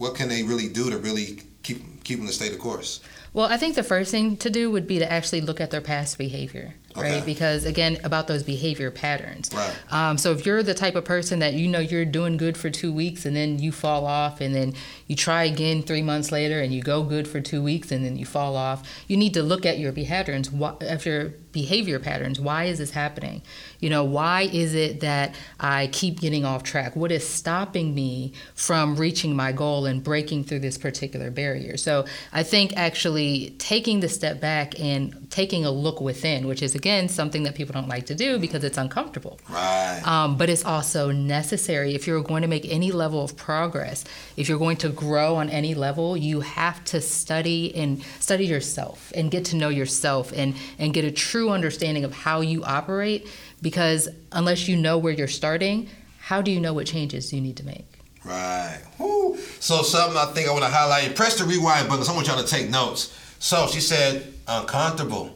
what 0.00 0.14
can 0.14 0.30
they 0.30 0.42
really 0.42 0.66
do 0.66 0.88
to 0.88 0.96
really 0.96 1.42
keep 1.62 2.02
keep 2.04 2.18
them 2.18 2.26
to 2.26 2.32
stay 2.32 2.48
the 2.48 2.56
course? 2.56 3.00
Well, 3.34 3.46
I 3.46 3.58
think 3.58 3.76
the 3.76 3.84
first 3.84 4.10
thing 4.10 4.38
to 4.38 4.48
do 4.48 4.70
would 4.70 4.86
be 4.86 4.98
to 4.98 5.12
actually 5.12 5.42
look 5.42 5.60
at 5.60 5.70
their 5.70 5.82
past 5.82 6.18
behavior, 6.18 6.74
okay. 6.96 7.16
right? 7.16 7.24
Because 7.24 7.64
again, 7.64 7.98
about 8.02 8.26
those 8.26 8.42
behavior 8.42 8.90
patterns. 8.90 9.50
Right. 9.54 9.76
Um, 9.92 10.16
so 10.16 10.32
if 10.32 10.46
you're 10.46 10.62
the 10.62 10.74
type 10.74 10.96
of 10.96 11.04
person 11.04 11.38
that 11.40 11.52
you 11.52 11.68
know 11.68 11.78
you're 11.78 12.06
doing 12.06 12.38
good 12.38 12.56
for 12.56 12.70
two 12.70 12.92
weeks 12.92 13.26
and 13.26 13.36
then 13.36 13.58
you 13.58 13.72
fall 13.72 14.06
off, 14.06 14.40
and 14.40 14.54
then 14.54 14.72
you 15.06 15.14
try 15.14 15.44
again 15.44 15.82
three 15.82 16.02
months 16.02 16.32
later 16.32 16.60
and 16.60 16.72
you 16.72 16.82
go 16.82 17.04
good 17.04 17.28
for 17.28 17.40
two 17.40 17.62
weeks 17.62 17.92
and 17.92 18.04
then 18.04 18.16
you 18.16 18.24
fall 18.24 18.56
off, 18.56 18.88
you 19.06 19.18
need 19.18 19.34
to 19.34 19.42
look 19.42 19.66
at 19.66 19.78
your 19.78 19.92
patterns. 19.92 20.50
What, 20.50 20.82
after 20.82 21.34
behavior 21.52 21.98
patterns. 21.98 22.40
Why 22.40 22.64
is 22.64 22.78
this 22.78 22.90
happening? 22.90 23.42
You 23.80 23.90
know, 23.90 24.04
why 24.04 24.42
is 24.42 24.74
it 24.74 25.00
that 25.00 25.34
I 25.58 25.88
keep 25.88 26.20
getting 26.20 26.44
off 26.44 26.62
track? 26.62 26.94
What 26.94 27.10
is 27.10 27.26
stopping 27.26 27.94
me 27.94 28.32
from 28.54 28.96
reaching 28.96 29.34
my 29.34 29.52
goal 29.52 29.86
and 29.86 30.02
breaking 30.02 30.44
through 30.44 30.60
this 30.60 30.78
particular 30.78 31.30
barrier? 31.30 31.76
So 31.76 32.04
I 32.32 32.42
think 32.42 32.76
actually 32.76 33.54
taking 33.58 34.00
the 34.00 34.08
step 34.08 34.40
back 34.40 34.78
and 34.78 35.30
taking 35.30 35.64
a 35.64 35.70
look 35.70 36.00
within, 36.00 36.46
which 36.46 36.62
is 36.62 36.74
again 36.74 37.08
something 37.08 37.42
that 37.44 37.54
people 37.54 37.72
don't 37.72 37.88
like 37.88 38.06
to 38.06 38.14
do 38.14 38.38
because 38.38 38.64
it's 38.64 38.78
uncomfortable. 38.78 39.40
Right. 39.48 40.02
Um, 40.04 40.36
but 40.36 40.48
it's 40.48 40.64
also 40.64 41.10
necessary 41.10 41.94
if 41.94 42.06
you're 42.06 42.22
going 42.22 42.42
to 42.42 42.48
make 42.48 42.70
any 42.70 42.92
level 42.92 43.24
of 43.24 43.36
progress. 43.36 44.04
If 44.36 44.48
you're 44.48 44.58
going 44.58 44.76
to 44.78 44.88
grow 44.90 45.36
on 45.36 45.48
any 45.50 45.74
level, 45.74 46.16
you 46.16 46.40
have 46.40 46.84
to 46.86 47.00
study 47.00 47.74
and 47.74 48.02
study 48.20 48.46
yourself 48.46 49.12
and 49.14 49.30
get 49.30 49.44
to 49.46 49.56
know 49.56 49.68
yourself 49.68 50.32
and 50.34 50.54
and 50.78 50.92
get 50.92 51.04
a 51.04 51.10
true 51.10 51.39
true 51.40 51.48
understanding 51.48 52.04
of 52.04 52.12
how 52.12 52.42
you 52.42 52.62
operate 52.64 53.26
because 53.62 54.10
unless 54.32 54.68
you 54.68 54.76
know 54.76 54.98
where 54.98 55.14
you're 55.14 55.26
starting, 55.26 55.88
how 56.18 56.42
do 56.42 56.50
you 56.50 56.60
know 56.60 56.74
what 56.74 56.86
changes 56.86 57.32
you 57.32 57.40
need 57.40 57.56
to 57.56 57.64
make? 57.64 57.86
Right. 58.26 58.82
Woo. 58.98 59.38
So 59.58 59.80
something 59.80 60.18
I 60.18 60.26
think 60.26 60.50
I 60.50 60.52
want 60.52 60.64
to 60.64 60.70
highlight. 60.70 61.16
Press 61.16 61.38
the 61.38 61.44
rewind 61.44 61.88
button. 61.88 62.06
I 62.06 62.14
want 62.14 62.26
y'all 62.26 62.42
to 62.42 62.46
take 62.46 62.68
notes. 62.68 63.16
So 63.38 63.66
she 63.68 63.80
said 63.80 64.34
uncomfortable. 64.46 65.34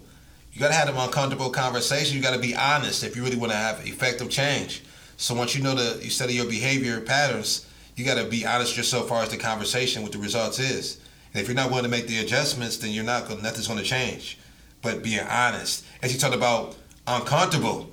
You 0.52 0.60
got 0.60 0.68
to 0.68 0.74
have 0.74 0.90
an 0.90 0.96
uncomfortable 0.96 1.48
conversation. 1.48 2.18
You 2.18 2.22
got 2.22 2.34
to 2.34 2.40
be 2.40 2.54
honest 2.54 3.02
if 3.02 3.16
you 3.16 3.24
really 3.24 3.38
want 3.38 3.52
to 3.52 3.56
have 3.56 3.86
effective 3.86 4.28
change. 4.28 4.82
So 5.16 5.34
once 5.34 5.56
you 5.56 5.62
know 5.62 5.74
the 5.74 6.04
you 6.04 6.10
study 6.10 6.34
your 6.34 6.44
behavior 6.44 7.00
patterns, 7.00 7.66
you 7.96 8.04
got 8.04 8.18
to 8.18 8.28
be 8.28 8.44
honest 8.44 8.76
yourself 8.76 9.04
as 9.04 9.08
far 9.08 9.22
as 9.22 9.30
the 9.30 9.38
conversation, 9.38 10.02
what 10.02 10.12
the 10.12 10.18
results 10.18 10.58
is. 10.58 11.00
And 11.32 11.40
if 11.40 11.48
you're 11.48 11.56
not 11.56 11.70
willing 11.70 11.84
to 11.84 11.90
make 11.90 12.08
the 12.08 12.18
adjustments, 12.18 12.76
then 12.76 12.90
you're 12.90 13.04
not 13.04 13.26
gonna 13.26 13.40
Nothing's 13.40 13.68
going 13.68 13.78
to 13.78 13.86
change. 13.86 14.38
But 14.84 15.02
being 15.02 15.26
honest 15.26 15.84
as 16.02 16.14
you 16.14 16.20
talked 16.20 16.34
about 16.34 16.76
uncomfortable. 17.06 17.90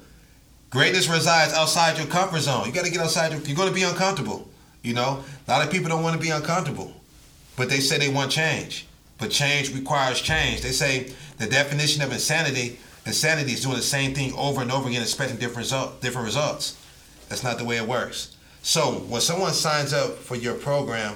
Greatness 0.69 1.09
resides 1.09 1.53
outside 1.53 1.97
your 1.97 2.05
comfort 2.05 2.41
zone. 2.41 2.67
You 2.67 2.71
got 2.71 2.85
to 2.85 2.91
get 2.91 3.01
outside. 3.01 3.31
Your, 3.31 3.41
you're 3.41 3.57
going 3.57 3.69
to 3.69 3.73
be 3.73 3.83
uncomfortable. 3.83 4.47
You 4.83 4.93
know, 4.93 5.23
a 5.47 5.51
lot 5.51 5.65
of 5.65 5.71
people 5.71 5.89
don't 5.89 6.03
want 6.03 6.15
to 6.15 6.21
be 6.21 6.29
uncomfortable, 6.29 6.93
but 7.57 7.69
they 7.69 7.79
say 7.79 7.97
they 7.97 8.09
want 8.09 8.31
change. 8.31 8.85
But 9.17 9.31
change 9.31 9.73
requires 9.73 10.21
change. 10.21 10.61
They 10.61 10.71
say 10.71 11.13
the 11.39 11.47
definition 11.47 12.03
of 12.03 12.11
insanity 12.11 12.77
insanity 13.05 13.53
is 13.53 13.63
doing 13.63 13.77
the 13.77 13.81
same 13.81 14.13
thing 14.13 14.33
over 14.37 14.61
and 14.61 14.71
over 14.71 14.87
again, 14.87 15.01
expecting 15.01 15.37
different 15.37 15.57
result, 15.65 16.01
different 16.01 16.25
results. 16.25 16.77
That's 17.29 17.43
not 17.43 17.57
the 17.57 17.65
way 17.65 17.77
it 17.77 17.87
works. 17.87 18.35
So 18.61 18.91
when 19.09 19.21
someone 19.21 19.53
signs 19.53 19.91
up 19.91 20.17
for 20.17 20.35
your 20.35 20.53
program, 20.53 21.15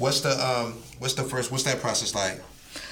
What's 0.00 0.22
the 0.22 0.30
um 0.30 0.78
what's 0.98 1.12
the 1.12 1.24
first 1.24 1.52
what's 1.52 1.64
that 1.64 1.80
process 1.82 2.14
like? 2.14 2.40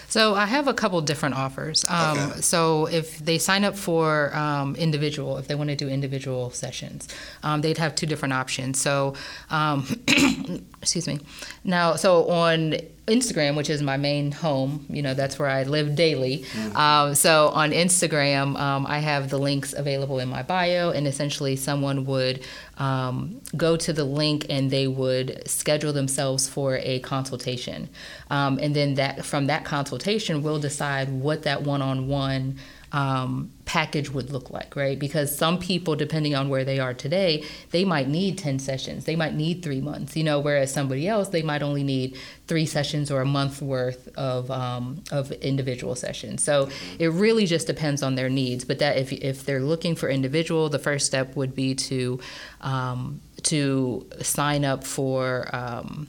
So 0.09 0.35
I 0.35 0.47
have 0.47 0.67
a 0.69 0.75
couple 0.75 1.01
different 1.03 1.35
offers. 1.35 1.85
Um, 1.89 2.19
Okay. 2.19 2.41
So 2.41 2.87
if 2.87 3.19
they 3.19 3.39
sign 3.39 3.63
up 3.65 3.77
for 3.77 4.35
um, 4.35 4.75
individual, 4.77 5.37
if 5.39 5.47
they 5.49 5.55
want 5.55 5.69
to 5.71 5.77
do 5.77 5.89
individual 5.89 6.51
sessions, 6.51 7.09
um, 7.43 7.61
they'd 7.61 7.79
have 7.79 7.95
two 7.95 8.07
different 8.07 8.33
options. 8.33 8.81
So, 8.81 9.15
um, 9.51 9.87
excuse 10.83 11.07
me. 11.07 11.21
Now, 11.65 11.97
so 11.97 12.29
on 12.31 12.77
Instagram, 13.09 13.57
which 13.57 13.71
is 13.71 13.83
my 13.83 13.97
main 13.97 14.31
home, 14.33 14.87
you 14.89 15.03
know, 15.03 15.15
that's 15.15 15.39
where 15.39 15.49
I 15.49 15.65
live 15.65 15.97
daily. 15.97 16.45
Um, 16.75 17.15
so 17.15 17.49
on 17.49 17.71
Instagram, 17.71 18.59
um, 18.59 18.87
I 18.87 18.99
have 18.99 19.31
the 19.31 19.39
links 19.39 19.73
available 19.73 20.19
in 20.19 20.29
my 20.29 20.43
bio, 20.43 20.91
and 20.91 21.07
essentially 21.07 21.57
someone 21.57 22.05
would 22.05 22.45
um, 22.77 23.41
go 23.57 23.77
to 23.77 23.93
the 23.93 24.05
link 24.05 24.47
and 24.49 24.71
they 24.71 24.87
would 24.87 25.43
schedule 25.49 25.93
themselves 25.93 26.49
for 26.49 26.77
a 26.77 27.01
consultation. 27.01 27.89
Um, 28.31 28.59
and 28.61 28.75
then 28.75 28.95
that 28.95 29.25
from 29.25 29.47
that 29.47 29.65
consultation, 29.65 30.43
we'll 30.43 30.61
decide 30.61 31.09
what 31.11 31.43
that 31.43 31.63
one-on-one 31.63 32.59
um, 32.93 33.51
package 33.69 34.09
would 34.09 34.31
look 34.31 34.49
like, 34.49 34.75
right? 34.75 34.99
Because 34.99 35.37
some 35.37 35.59
people, 35.59 35.95
depending 35.95 36.35
on 36.35 36.49
where 36.49 36.65
they 36.65 36.81
are 36.81 36.95
today, 36.95 37.45
they 37.71 37.85
might 37.85 38.09
need 38.09 38.39
10 38.39 38.59
sessions, 38.59 39.05
they 39.05 39.15
might 39.15 39.35
need 39.35 39.63
three 39.63 39.83
months, 39.83 40.17
you 40.17 40.25
know, 40.25 40.41
whereas 40.41 40.73
somebody 40.73 41.07
else, 41.07 41.29
they 41.29 41.43
might 41.43 41.63
only 41.63 41.85
need 41.85 42.17
three 42.47 42.65
sessions 42.65 43.11
or 43.11 43.21
a 43.21 43.27
month 43.27 43.61
worth 43.61 44.09
of, 44.17 44.51
um, 44.51 45.05
of 45.13 45.31
individual 45.33 45.95
sessions. 45.95 46.43
So 46.43 46.71
it 46.99 47.09
really 47.09 47.45
just 47.45 47.67
depends 47.67 48.03
on 48.03 48.15
their 48.15 48.31
needs. 48.31 48.65
But 48.65 48.79
that 48.79 48.97
if, 48.97 49.13
if 49.13 49.45
they're 49.45 49.61
looking 49.61 49.95
for 49.95 50.09
individual, 50.09 50.71
the 50.71 50.79
first 50.79 51.05
step 51.05 51.37
would 51.37 51.55
be 51.55 51.75
to, 51.75 52.21
um, 52.63 53.21
to 53.43 54.09
sign 54.23 54.65
up 54.65 54.83
for, 54.83 55.55
um, 55.55 56.09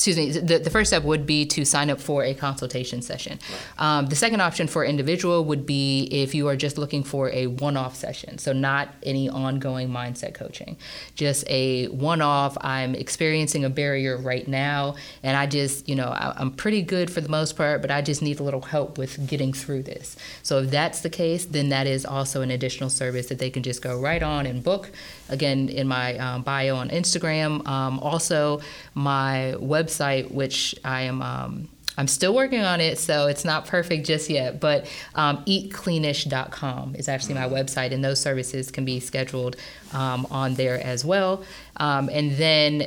excuse 0.00 0.16
me, 0.16 0.30
the, 0.30 0.58
the 0.58 0.70
first 0.70 0.88
step 0.88 1.02
would 1.02 1.26
be 1.26 1.44
to 1.44 1.62
sign 1.66 1.90
up 1.90 2.00
for 2.00 2.24
a 2.24 2.32
consultation 2.32 3.02
session. 3.02 3.38
Um, 3.76 4.06
the 4.06 4.16
second 4.16 4.40
option 4.40 4.66
for 4.66 4.82
individual 4.82 5.44
would 5.44 5.66
be 5.66 6.04
if 6.04 6.34
you 6.34 6.48
are 6.48 6.56
just 6.56 6.78
looking 6.78 7.04
for 7.04 7.28
a 7.32 7.48
one 7.48 7.76
off 7.76 7.94
session, 7.94 8.38
so 8.38 8.54
not 8.54 8.94
any 9.02 9.28
ongoing 9.28 9.90
mindset 9.90 10.32
coaching, 10.32 10.78
just 11.16 11.46
a 11.48 11.88
one 11.88 12.22
off. 12.22 12.56
I'm 12.62 12.94
experiencing 12.94 13.62
a 13.66 13.68
barrier 13.68 14.16
right 14.16 14.48
now, 14.48 14.94
and 15.22 15.36
I 15.36 15.44
just, 15.44 15.86
you 15.86 15.96
know, 15.96 16.08
I, 16.08 16.32
I'm 16.34 16.52
pretty 16.52 16.80
good 16.80 17.10
for 17.10 17.20
the 17.20 17.28
most 17.28 17.54
part, 17.54 17.82
but 17.82 17.90
I 17.90 18.00
just 18.00 18.22
need 18.22 18.40
a 18.40 18.42
little 18.42 18.62
help 18.62 18.96
with 18.96 19.28
getting 19.28 19.52
through 19.52 19.82
this. 19.82 20.16
So 20.42 20.60
if 20.60 20.70
that's 20.70 21.02
the 21.02 21.10
case, 21.10 21.44
then 21.44 21.68
that 21.68 21.86
is 21.86 22.06
also 22.06 22.40
an 22.40 22.50
additional 22.50 22.88
service 22.88 23.26
that 23.26 23.38
they 23.38 23.50
can 23.50 23.62
just 23.62 23.82
go 23.82 24.00
right 24.00 24.22
on 24.22 24.46
and 24.46 24.64
book. 24.64 24.90
Again, 25.28 25.68
in 25.68 25.86
my 25.86 26.16
um, 26.18 26.42
bio 26.42 26.74
on 26.74 26.88
Instagram. 26.88 27.64
Um, 27.68 28.00
also, 28.00 28.60
my 28.94 29.54
website, 29.58 29.89
which 30.30 30.74
I 30.84 31.02
am. 31.02 31.22
Um, 31.22 31.68
I'm 31.98 32.08
still 32.08 32.34
working 32.34 32.60
on 32.60 32.80
it, 32.80 32.98
so 32.98 33.26
it's 33.26 33.44
not 33.44 33.66
perfect 33.66 34.06
just 34.06 34.30
yet. 34.30 34.58
But 34.58 34.90
um, 35.14 35.44
eatcleanish.com 35.44 36.94
is 36.94 37.08
actually 37.08 37.34
my 37.34 37.48
website, 37.48 37.92
and 37.92 38.02
those 38.02 38.20
services 38.20 38.70
can 38.70 38.86
be 38.86 39.00
scheduled 39.00 39.56
um, 39.92 40.26
on 40.30 40.54
there 40.54 40.82
as 40.82 41.04
well. 41.04 41.44
Um, 41.76 42.08
and 42.10 42.32
then 42.36 42.82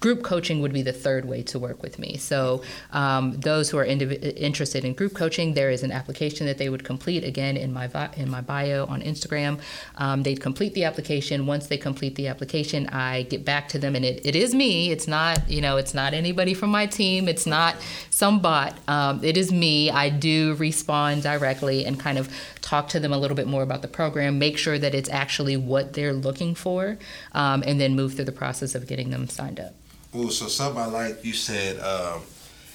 group 0.00 0.22
coaching 0.22 0.60
would 0.60 0.72
be 0.72 0.82
the 0.82 0.92
third 0.92 1.24
way 1.24 1.42
to 1.44 1.58
work 1.58 1.82
with 1.82 1.98
me. 1.98 2.16
So 2.16 2.62
um, 2.92 3.40
those 3.40 3.70
who 3.70 3.78
are 3.78 3.86
indiv- 3.86 4.36
interested 4.36 4.84
in 4.84 4.94
group 4.94 5.14
coaching, 5.14 5.54
there 5.54 5.70
is 5.70 5.82
an 5.82 5.92
application 5.92 6.46
that 6.46 6.58
they 6.58 6.68
would 6.68 6.84
complete 6.84 7.24
again 7.24 7.56
in 7.56 7.72
my 7.72 7.86
vi- 7.86 8.10
in 8.16 8.30
my 8.30 8.40
bio 8.40 8.86
on 8.86 9.02
Instagram. 9.02 9.60
Um, 9.96 10.22
they'd 10.22 10.40
complete 10.40 10.74
the 10.74 10.84
application. 10.84 11.46
Once 11.46 11.66
they 11.66 11.76
complete 11.76 12.14
the 12.14 12.28
application, 12.28 12.88
I 12.88 13.22
get 13.24 13.44
back 13.44 13.68
to 13.70 13.78
them, 13.78 13.94
and 13.94 14.04
it, 14.04 14.24
it 14.24 14.36
is 14.36 14.54
me. 14.54 14.90
It's 14.90 15.06
not 15.06 15.48
you 15.50 15.60
know 15.60 15.76
it's 15.76 15.94
not 15.94 16.14
anybody 16.14 16.54
from 16.54 16.70
my 16.70 16.86
team. 16.86 17.28
It's 17.28 17.46
not 17.46 17.76
some 18.10 18.40
bot. 18.40 18.76
Um, 18.88 19.22
it 19.22 19.36
is 19.36 19.52
me. 19.52 19.90
I 19.90 20.08
do 20.08 20.54
respond 20.54 21.22
directly 21.22 21.84
and 21.84 21.98
kind 21.98 22.18
of 22.18 22.28
talk 22.62 22.88
to 22.88 23.00
them 23.00 23.12
a 23.12 23.18
little 23.18 23.36
bit 23.36 23.46
more 23.46 23.62
about 23.62 23.82
the 23.82 23.88
program, 23.88 24.38
make 24.38 24.56
sure 24.56 24.78
that 24.78 24.94
it's 24.94 25.10
actually 25.10 25.56
what 25.56 25.92
they're 25.92 26.12
looking 26.12 26.54
for, 26.54 26.96
um, 27.32 27.62
and 27.66 27.80
then 27.80 27.94
move 27.94 28.14
through 28.14 28.21
the 28.24 28.32
process 28.32 28.74
of 28.74 28.86
getting 28.86 29.10
them 29.10 29.28
signed 29.28 29.60
up. 29.60 29.74
Ooh, 30.14 30.30
so 30.30 30.46
something 30.48 30.80
I 30.80 30.86
like 30.86 31.24
you 31.24 31.32
said, 31.32 31.80
um, 31.80 32.22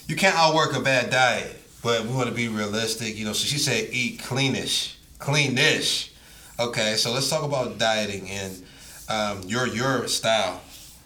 you 0.07 0.15
can't 0.15 0.35
outwork 0.35 0.75
a 0.75 0.79
bad 0.79 1.09
diet, 1.09 1.55
but 1.83 2.03
we 2.03 2.13
want 2.13 2.29
to 2.29 2.35
be 2.35 2.47
realistic. 2.47 3.17
You 3.17 3.25
know, 3.25 3.33
so 3.33 3.45
she 3.45 3.57
said 3.57 3.89
eat 3.91 4.19
cleanish, 4.19 4.95
cleanish. 5.19 6.11
Okay, 6.59 6.95
so 6.95 7.11
let's 7.11 7.29
talk 7.29 7.43
about 7.43 7.77
dieting 7.77 8.29
and 8.29 8.63
um, 9.09 9.41
your 9.47 9.67
your 9.67 10.07
style. 10.07 10.61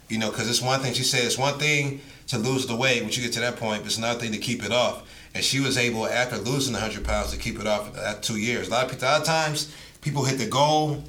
You 0.07 0.19
know, 0.19 0.29
because 0.29 0.49
it's 0.49 0.61
one 0.61 0.79
thing 0.79 0.93
she 0.93 1.03
said. 1.03 1.25
It's 1.25 1.37
one 1.37 1.57
thing 1.57 2.01
to 2.27 2.37
lose 2.37 2.65
the 2.65 2.75
weight 2.75 3.01
once 3.01 3.17
you 3.17 3.23
get 3.23 3.33
to 3.33 3.41
that 3.41 3.57
point, 3.57 3.81
but 3.81 3.87
it's 3.87 3.97
another 3.97 4.19
thing 4.19 4.31
to 4.31 4.37
keep 4.37 4.63
it 4.63 4.71
off. 4.71 5.03
And 5.33 5.43
she 5.43 5.59
was 5.59 5.77
able, 5.77 6.07
after 6.07 6.37
losing 6.37 6.73
100 6.73 7.03
pounds, 7.05 7.31
to 7.31 7.37
keep 7.37 7.59
it 7.59 7.67
off 7.67 7.97
at 7.97 8.23
two 8.23 8.37
years. 8.37 8.67
A 8.67 8.71
lot 8.71 8.91
of 8.91 9.01
a 9.01 9.05
lot 9.05 9.21
of 9.21 9.25
times, 9.25 9.73
people 10.01 10.23
hit 10.25 10.37
the 10.37 10.47
goal, 10.47 11.03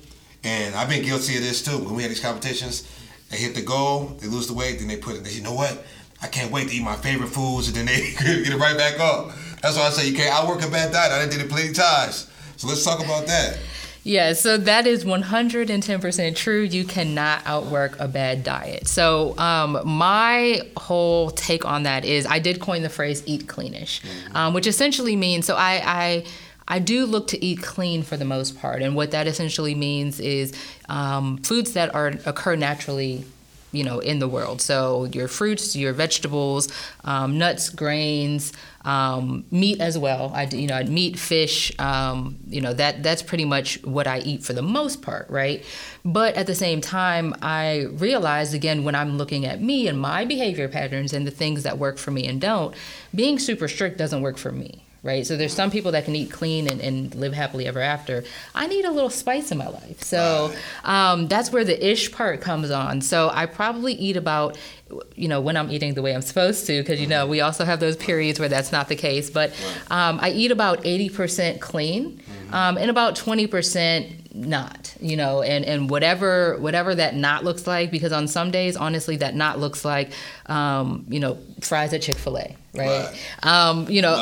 and 0.45 0.75
I've 0.75 0.89
been 0.89 1.05
guilty 1.05 1.37
of 1.37 1.43
this 1.43 1.63
too. 1.63 1.79
When 1.79 1.95
we 1.95 2.03
had 2.03 2.11
these 2.11 2.21
competitions, 2.21 2.89
they 3.33 3.39
hit 3.39 3.55
the 3.55 3.63
goal, 3.63 4.15
they 4.21 4.29
lose 4.29 4.47
the 4.47 4.53
weight, 4.53 4.79
then 4.79 4.89
they 4.89 4.99
put 4.99 5.17
it. 5.17 5.25
They, 5.25 5.31
you 5.31 5.43
know 5.43 5.55
what? 5.55 5.83
I 6.21 6.29
can't 6.29 6.53
wait 6.53 6.69
to 6.69 6.77
eat 6.77 6.83
my 6.83 6.97
favorite 6.97 7.31
foods, 7.31 7.67
and 7.67 7.77
then 7.77 7.87
they 7.87 8.13
get 8.19 8.53
it 8.53 8.59
right 8.59 8.77
back 8.77 9.01
up. 9.01 9.33
That's 9.63 9.77
why 9.77 9.87
I 9.87 9.91
say 9.91 10.07
you 10.07 10.15
can't 10.15 10.33
outwork 10.33 10.63
a 10.63 10.71
bad 10.71 10.93
diet. 10.93 11.13
I 11.13 11.27
did 11.29 11.41
it 11.41 11.49
plenty 11.51 11.71
of 11.71 11.75
times. 11.75 12.31
So 12.59 12.69
let's 12.69 12.85
talk 12.85 13.03
about 13.03 13.27
that. 13.27 13.59
Yeah, 14.05 14.33
so 14.33 14.59
that 14.59 14.87
is 14.87 15.05
110% 15.05 16.37
true. 16.37 16.63
You 16.63 16.85
cannot 16.85 17.43
outwork 17.47 17.99
a 18.01 18.09
bad 18.09 18.43
diet. 18.43 18.89
So, 18.89 19.39
um, 19.39 19.81
my 19.85 20.63
whole 20.77 21.31
take 21.31 21.65
on 21.65 21.85
that 21.85 22.05
is 22.05 22.27
I 22.27 22.41
did 22.41 22.61
coin 22.61 22.83
the 22.83 22.89
phrase 22.89 23.23
eat 23.27 23.47
cleanish, 23.47 24.05
um, 24.35 24.55
which 24.55 24.67
essentially 24.67 25.15
means 25.15 25.47
so 25.47 25.55
I, 25.55 25.83
I 25.85 26.25
I 26.69 26.79
do 26.79 27.07
look 27.07 27.29
to 27.29 27.45
eat 27.45 27.63
clean 27.63 28.03
for 28.03 28.17
the 28.17 28.25
most 28.25 28.59
part, 28.59 28.83
and 28.83 28.95
what 28.95 29.11
that 29.11 29.27
essentially 29.27 29.75
means 29.75 30.21
is 30.21 30.53
um, 30.89 31.39
foods 31.39 31.73
that 31.73 31.95
are 31.95 32.15
occur 32.27 32.57
naturally 32.57 33.25
you 33.73 33.83
know 33.83 33.99
in 33.99 34.19
the 34.19 34.29
world. 34.29 34.61
So 34.61 35.05
your 35.07 35.29
fruits 35.29 35.75
your 35.75 35.93
vegetables 35.93 36.69
um, 37.05 37.39
nuts 37.39 37.71
grains 37.71 38.53
um, 38.85 39.45
meat 39.51 39.81
as 39.81 39.99
well. 39.99 40.31
I 40.35 40.45
you 40.45 40.69
know 40.69 40.83
meat 40.85 41.19
fish 41.19 41.73
um, 41.79 42.39
you 42.49 42.61
know 42.61 42.75
that 42.75 43.03
that's 43.03 43.23
pretty 43.23 43.45
much 43.45 43.83
what 43.85 44.07
i 44.07 44.19
eat 44.21 44.45
for 44.45 44.53
the 44.53 44.63
most 44.63 45.03
part 45.03 45.29
right? 45.31 45.65
But 46.05 46.35
at 46.35 46.47
the 46.47 46.55
same 46.55 46.81
time 46.81 47.35
i 47.43 47.87
realize 47.93 48.55
again 48.55 48.85
when 48.85 48.95
i'm 48.95 49.17
looking 49.17 49.47
at 49.47 49.61
me 49.63 49.89
and 49.89 49.99
my 49.99 50.25
behavior 50.25 50.69
patterns 50.69 51.13
and 51.13 51.27
the 51.27 51.31
things 51.31 51.63
that 51.63 51.79
work 51.79 51.97
for 51.97 52.11
me 52.11 52.27
and 52.27 52.41
don't 52.41 52.75
being 53.15 53.39
super 53.39 53.69
strict 53.69 53.99
doesn't 53.99 54.21
work 54.21 54.37
for 54.37 54.53
me 54.53 54.83
right? 55.03 55.27
So 55.27 55.37
there's 55.37 55.53
some 55.53 55.71
people 55.71 55.93
that 55.93 56.05
can 56.05 56.15
eat 56.15 56.31
clean 56.31 56.71
and, 56.71 56.81
and 56.81 57.15
live 57.15 57.33
happily 57.33 57.67
ever 57.67 57.81
after. 57.81 58.23
I 58.55 58.69
need 58.69 58.85
a 58.85 58.91
little 58.91 59.11
spice 59.11 59.51
in 59.51 59.59
my 59.59 59.69
life. 59.69 60.03
So 60.03 60.55
um, 60.85 61.27
that's 61.27 61.51
where 61.51 61.65
the 61.65 61.91
ish 61.91 62.13
part 62.13 62.41
comes 62.41 62.71
on. 62.71 63.01
So 63.01 63.29
I 63.33 63.47
probably 63.47 63.95
eat 63.95 64.17
about, 64.17 64.57
you 65.17 65.27
know, 65.27 65.41
when 65.41 65.57
I'm 65.57 65.71
eating 65.71 65.95
the 65.95 66.03
way 66.03 66.15
I'm 66.15 66.23
supposed 66.23 66.67
to, 66.67 66.81
because, 66.81 67.01
you 67.01 67.09
know, 67.09 67.27
we 67.27 67.41
also 67.41 67.65
have 67.65 67.81
those 67.81 67.97
periods 67.97 68.39
where 68.39 68.49
that's 68.49 68.71
not 68.71 68.89
the 68.89 68.97
case. 68.97 69.29
But 69.29 69.51
um, 69.91 70.21
I 70.23 70.31
eat 70.31 70.53
about 70.53 70.83
80% 70.83 71.61
clean 71.61 72.23
um, 72.53 72.79
and 72.79 72.89
about 72.89 73.17
20% 73.17 74.35
not 74.35 74.82
you 75.03 75.17
know 75.17 75.43
and 75.43 75.65
and 75.65 75.91
whatever 75.91 76.57
whatever 76.59 76.95
that 76.95 77.15
not 77.15 77.45
looks 77.45 77.67
like 77.67 77.91
because 77.91 78.13
on 78.13 78.29
some 78.29 78.51
days 78.51 78.77
honestly 78.77 79.17
that 79.17 79.35
not 79.35 79.59
looks 79.59 79.85
like 79.85 80.11
um, 80.47 81.05
you 81.09 81.21
know 81.21 81.39
fries 81.61 81.93
at 81.93 82.03
chick-fil-a 82.03 82.57
right, 82.75 83.09
Um, 83.43 83.89
you 83.89 84.03
know 84.03 84.13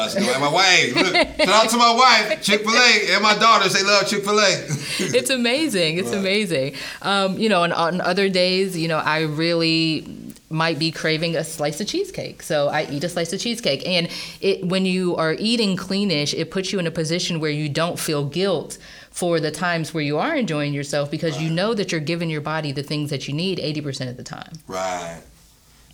my 0.40 0.48
wife, 0.48 0.94
look, 0.96 1.14
shout 1.14 1.48
out 1.48 1.70
to 1.70 1.76
my 1.76 1.94
wife, 1.94 2.42
Chick 2.42 2.62
Fil 2.62 2.74
A, 2.74 3.14
and 3.14 3.22
my 3.22 3.36
daughters. 3.38 3.72
They 3.74 3.82
love 3.82 4.08
Chick 4.08 4.24
Fil 4.24 4.38
A. 4.38 4.42
it's 4.98 5.30
amazing. 5.30 5.98
It's 5.98 6.12
amazing. 6.12 6.74
Um, 7.02 7.38
you 7.38 7.48
know, 7.48 7.62
and 7.62 7.72
on 7.72 8.00
other 8.00 8.28
days, 8.28 8.76
you 8.76 8.88
know, 8.88 8.98
I 8.98 9.20
really 9.22 10.04
might 10.50 10.80
be 10.80 10.90
craving 10.90 11.36
a 11.36 11.44
slice 11.44 11.80
of 11.80 11.86
cheesecake. 11.86 12.42
So 12.42 12.68
I 12.68 12.86
eat 12.90 13.04
a 13.04 13.08
slice 13.08 13.32
of 13.32 13.38
cheesecake. 13.40 13.86
And 13.86 14.08
it 14.40 14.64
when 14.66 14.84
you 14.84 15.16
are 15.16 15.34
eating 15.38 15.76
cleanish, 15.76 16.34
it 16.36 16.50
puts 16.50 16.72
you 16.72 16.80
in 16.80 16.86
a 16.86 16.90
position 16.90 17.38
where 17.38 17.50
you 17.50 17.68
don't 17.68 17.98
feel 17.98 18.24
guilt 18.24 18.76
for 19.10 19.40
the 19.40 19.50
times 19.50 19.92
where 19.92 20.02
you 20.02 20.18
are 20.18 20.36
enjoying 20.36 20.72
yourself 20.72 21.10
because 21.10 21.42
you 21.42 21.50
know 21.50 21.74
that 21.74 21.92
you're 21.92 22.00
giving 22.00 22.30
your 22.30 22.40
body 22.40 22.72
the 22.72 22.82
things 22.82 23.10
that 23.10 23.26
you 23.26 23.34
need 23.34 23.58
80% 23.58 24.08
of 24.08 24.16
the 24.16 24.22
time. 24.22 24.52
Right. 24.66 25.20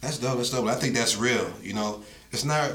That's 0.01 0.19
dope. 0.19 0.37
That's 0.37 0.51
dope. 0.51 0.67
I 0.67 0.75
think 0.75 0.95
that's 0.95 1.17
real. 1.17 1.51
You 1.63 1.73
know, 1.73 2.03
it's 2.31 2.45
not 2.45 2.73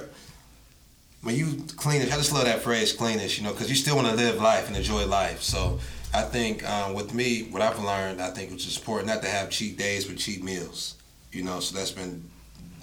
when 1.22 1.36
you 1.36 1.64
clean 1.78 2.02
it. 2.02 2.12
I 2.12 2.18
just 2.18 2.34
love 2.34 2.46
that 2.46 2.62
phrase, 2.62 2.96
cleanish. 2.96 3.38
You 3.38 3.44
know, 3.44 3.52
because 3.52 3.70
you 3.70 3.76
still 3.76 3.96
want 3.96 4.08
to 4.08 4.16
live 4.16 4.42
life 4.42 4.68
and 4.68 4.76
enjoy 4.76 5.06
life. 5.06 5.42
So 5.42 5.80
I 6.14 6.24
think 6.24 6.68
um, 6.68 6.94
with 6.94 7.14
me, 7.14 7.44
what 7.44 7.62
I've 7.62 7.80
learned, 7.80 8.22
I 8.22 8.32
think, 8.32 8.52
which 8.52 8.68
is 8.68 8.78
important, 8.78 9.08
not 9.08 9.22
to 9.22 9.30
have 9.30 9.50
cheat 9.50 9.78
days 9.78 10.06
but 10.06 10.18
cheat 10.18 10.44
meals. 10.44 10.96
You 11.32 11.44
know, 11.44 11.60
so 11.60 11.78
that's 11.78 11.92
been 11.92 12.30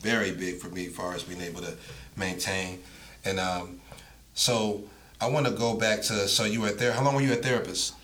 very 0.00 0.30
big 0.30 0.58
for 0.58 0.68
me, 0.68 0.86
as 0.86 0.94
far 0.94 1.14
as 1.14 1.24
being 1.24 1.42
able 1.42 1.60
to 1.60 1.74
maintain. 2.16 2.78
And 3.24 3.38
um, 3.38 3.80
so 4.34 4.84
I 5.20 5.28
want 5.28 5.46
to 5.46 5.52
go 5.52 5.74
back 5.74 6.02
to. 6.02 6.28
So 6.28 6.44
you 6.44 6.60
were 6.60 6.70
there. 6.70 6.92
How 6.92 7.04
long 7.04 7.14
were 7.14 7.22
you 7.22 7.32
a 7.32 7.36
therapist? 7.36 7.94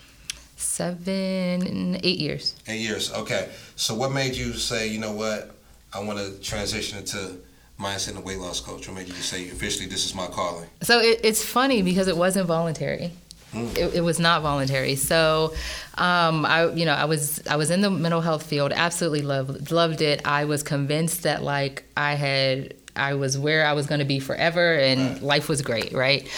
Seven, 0.57 1.99
eight 2.03 2.19
years. 2.19 2.55
Eight 2.67 2.81
years. 2.81 3.13
Okay. 3.13 3.51
So 3.77 3.95
what 3.95 4.13
made 4.13 4.35
you 4.35 4.53
say, 4.53 4.89
you 4.89 4.99
know 4.99 5.13
what, 5.13 5.55
I 5.93 6.03
want 6.03 6.19
to 6.19 6.41
transition 6.41 6.99
into 6.99 7.37
mindset 7.79 8.17
and 8.17 8.25
weight 8.25 8.39
loss 8.39 8.61
coach? 8.61 8.89
What 8.89 8.97
made 8.97 9.09
you 9.09 9.15
say 9.15 9.49
officially 9.49 9.87
this 9.89 10.05
is 10.05 10.15
my 10.15 10.27
calling? 10.27 10.69
So 10.83 11.01
it, 11.01 11.21
it's 11.23 11.45
funny 11.45 11.83
because 11.83 12.09
it 12.09 12.17
wasn't 12.17 12.47
voluntary. 12.47 13.13
Mm. 13.53 13.77
It, 13.77 13.95
it, 13.97 14.01
was 14.01 14.19
not 14.19 14.43
voluntary. 14.43 14.97
So, 14.97 15.55
um, 15.97 16.45
I, 16.45 16.71
you 16.73 16.85
know, 16.85 16.95
I 16.95 17.05
was 17.05 17.47
I 17.47 17.55
was 17.55 17.71
in 17.71 17.83
the 17.83 17.91
mental 17.91 18.21
health 18.21 18.45
field. 18.45 18.73
Absolutely 18.75 19.23
loved 19.23 19.71
loved 19.71 20.01
it. 20.01 20.27
I 20.27 20.45
was 20.45 20.65
convinced 20.65 21.23
that 21.23 21.43
like 21.43 21.85
I 21.97 22.15
had 22.15 22.75
I 22.97 23.15
was 23.15 23.37
where 23.39 23.67
I 23.67 23.73
was 23.73 23.87
going 23.87 24.01
to 24.01 24.05
be 24.05 24.21
forever, 24.21 24.75
and 24.75 25.13
right. 25.15 25.23
life 25.23 25.49
was 25.49 25.63
great, 25.63 25.93
right? 25.93 26.29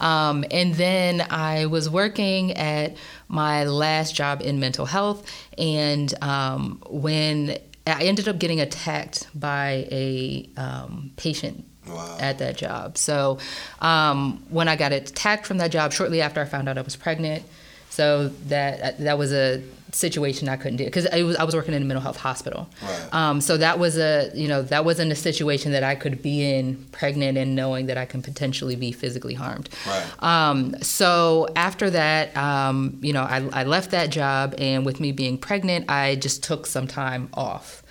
Um, 0.00 0.44
and 0.50 0.74
then 0.74 1.26
I 1.30 1.66
was 1.66 1.88
working 1.88 2.52
at 2.52 2.96
my 3.28 3.64
last 3.64 4.14
job 4.14 4.42
in 4.42 4.60
mental 4.60 4.86
health, 4.86 5.30
and 5.56 6.12
um, 6.22 6.82
when 6.88 7.58
I 7.86 8.04
ended 8.04 8.28
up 8.28 8.38
getting 8.38 8.60
attacked 8.60 9.28
by 9.34 9.86
a 9.90 10.48
um, 10.56 11.12
patient 11.16 11.64
Wow. 11.86 12.16
at 12.18 12.38
that 12.38 12.56
job. 12.56 12.96
So 12.96 13.38
um, 13.80 14.42
when 14.48 14.68
I 14.68 14.76
got 14.76 14.92
attacked 14.92 15.46
from 15.46 15.58
that 15.58 15.70
job, 15.70 15.92
shortly 15.92 16.22
after 16.22 16.40
I 16.40 16.46
found 16.46 16.66
out 16.66 16.78
I 16.78 16.80
was 16.80 16.96
pregnant, 16.96 17.44
so 17.90 18.28
that 18.48 18.98
that 19.00 19.18
was 19.18 19.30
a 19.30 19.62
situation 19.94 20.48
I 20.48 20.56
couldn't 20.56 20.76
do 20.76 20.84
because 20.84 21.06
I 21.06 21.22
was 21.22 21.36
I 21.36 21.44
was 21.44 21.54
working 21.54 21.74
in 21.74 21.82
a 21.82 21.84
mental 21.84 22.02
health 22.02 22.16
hospital. 22.16 22.68
Right. 22.82 23.08
Um, 23.14 23.40
so 23.40 23.56
that 23.56 23.78
was 23.78 23.96
a 23.96 24.30
you 24.34 24.48
know 24.48 24.62
that 24.62 24.84
wasn't 24.84 25.12
a 25.12 25.14
situation 25.14 25.72
that 25.72 25.84
I 25.84 25.94
could 25.94 26.22
be 26.22 26.42
in 26.42 26.84
pregnant 26.92 27.38
and 27.38 27.54
knowing 27.54 27.86
that 27.86 27.96
I 27.96 28.04
can 28.04 28.22
potentially 28.22 28.76
be 28.76 28.92
physically 28.92 29.34
harmed. 29.34 29.68
Right. 29.86 30.22
Um, 30.22 30.74
so 30.82 31.48
after 31.54 31.90
that, 31.90 32.36
um, 32.36 32.98
you 33.00 33.12
know, 33.12 33.22
I, 33.22 33.48
I 33.52 33.64
left 33.64 33.92
that 33.92 34.10
job, 34.10 34.54
and 34.58 34.84
with 34.84 35.00
me 35.00 35.12
being 35.12 35.38
pregnant, 35.38 35.90
I 35.90 36.16
just 36.16 36.42
took 36.42 36.66
some 36.66 36.86
time 36.86 37.28
off. 37.34 37.83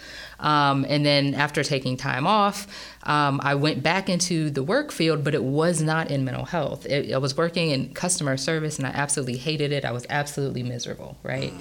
Um, 0.43 0.85
and 0.89 1.05
then 1.05 1.33
after 1.33 1.63
taking 1.63 1.97
time 1.97 2.27
off, 2.27 2.67
um, 3.03 3.39
I 3.43 3.55
went 3.55 3.81
back 3.81 4.09
into 4.09 4.49
the 4.49 4.61
work 4.61 4.91
field, 4.91 5.23
but 5.23 5.33
it 5.33 5.43
was 5.43 5.81
not 5.81 6.11
in 6.11 6.25
mental 6.25 6.45
health. 6.45 6.85
It, 6.85 7.13
I 7.13 7.17
was 7.17 7.35
working 7.35 7.71
in 7.71 7.93
customer 7.93 8.37
service, 8.37 8.77
and 8.77 8.85
I 8.85 8.91
absolutely 8.91 9.37
hated 9.37 9.71
it. 9.71 9.85
I 9.85 9.91
was 9.91 10.05
absolutely 10.09 10.61
miserable, 10.61 11.17
right? 11.23 11.53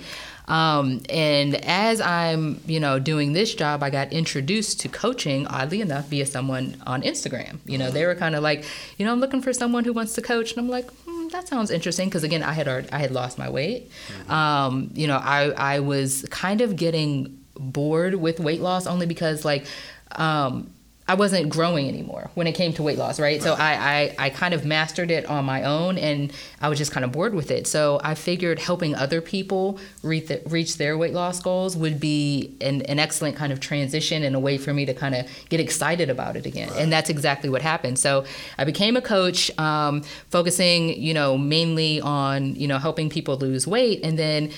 Um, 0.49 1.01
and 1.09 1.65
as 1.65 2.01
I'm, 2.01 2.61
you 2.67 2.81
know, 2.81 2.99
doing 2.99 3.33
this 3.33 3.55
job, 3.55 3.83
I 3.83 3.91
got 3.91 4.13
introduced 4.13 4.81
to 4.81 4.89
coaching, 4.89 5.47
oddly 5.47 5.81
enough, 5.81 6.09
via 6.09 6.27
someone 6.27 6.77
on 6.85 7.03
Instagram. 7.03 7.59
You 7.65 7.79
know, 7.79 7.91
they 7.91 8.05
were 8.05 8.17
kind 8.17 8.35
of 8.35 8.43
like, 8.43 8.65
you 8.99 9.07
know, 9.07 9.13
I'm 9.13 9.21
looking 9.21 9.41
for 9.41 9.53
someone 9.53 9.85
who 9.85 9.93
wants 9.93 10.15
to 10.15 10.23
coach, 10.23 10.51
and 10.51 10.61
I'm 10.61 10.69
like, 10.69 10.91
hmm, 11.07 11.29
that 11.29 11.47
sounds 11.47 11.71
interesting 11.71 12.09
because 12.09 12.25
again, 12.25 12.43
I 12.43 12.53
had 12.53 12.67
already, 12.67 12.91
I 12.91 12.99
had 12.99 13.13
lost 13.13 13.39
my 13.39 13.49
weight. 13.49 13.91
Mm-hmm. 14.09 14.31
Um, 14.31 14.91
you 14.95 15.07
know, 15.07 15.17
I 15.17 15.51
I 15.51 15.81
was 15.81 16.27
kind 16.31 16.61
of 16.61 16.75
getting 16.77 17.42
bored 17.55 18.15
with 18.15 18.41
weight 18.41 18.61
loss 18.61 18.87
only 18.87 19.07
because 19.07 19.45
like 19.45 19.67
um, 20.13 20.73
I 21.09 21.15
wasn't 21.15 21.49
growing 21.49 21.89
anymore 21.89 22.31
when 22.35 22.47
it 22.47 22.53
came 22.53 22.73
to 22.75 22.83
weight 22.83 22.97
loss, 22.97 23.19
right? 23.19 23.35
right. 23.35 23.43
So 23.43 23.55
I, 23.55 24.15
I, 24.19 24.27
I 24.27 24.31
kind 24.31 24.55
of 24.55 24.65
mastered 24.65 25.11
it 25.11 25.27
on 25.27 25.45
my 25.45 25.65
own 25.65 25.99
and 25.99 26.33
I 26.61 26.69
was 26.69 26.79
just 26.79 26.93
kind 26.93 27.05
of 27.05 27.11
bored 27.11 27.35
with 27.35 27.51
it. 27.51 27.67
So 27.67 28.01
I 28.05 28.15
figured 28.15 28.61
helping 28.61 28.95
other 28.95 29.21
people 29.21 29.81
reach, 30.05 30.29
the, 30.29 30.41
reach 30.47 30.79
their 30.79 30.97
weight 30.97 31.13
loss 31.13 31.41
goals 31.41 31.77
would 31.77 31.99
be 31.99 32.57
an, 32.61 32.83
an 32.83 33.01
excellent 33.01 33.35
kind 33.35 33.53
of 33.53 33.59
transition 33.59 34.23
and 34.23 34.37
a 34.37 34.41
way 34.41 34.59
for 34.59 34.73
me 34.73 34.87
to 34.87 34.95
kind 34.95 35.17
of 35.17 35.27
get 35.49 35.59
excited 35.59 36.09
about 36.09 36.37
it 36.37 36.47
again. 36.47 36.71
Right. 36.71 36.81
And 36.81 36.93
that's 36.93 37.11
exactly 37.11 37.51
what 37.51 37.63
happened. 37.63 37.99
So 37.99 38.25
I 38.57 38.65
became 38.65 38.97
a 38.97 39.03
coach, 39.03 39.51
um, 39.59 40.03
focusing, 40.31 41.01
you 41.03 41.15
know, 41.15 41.37
mainly 41.37 42.01
on, 42.01 42.55
you 42.55 42.69
know, 42.69 42.79
helping 42.79 43.11
people 43.11 43.37
lose 43.37 43.67
weight. 43.67 44.01
And 44.05 44.17
then 44.17 44.53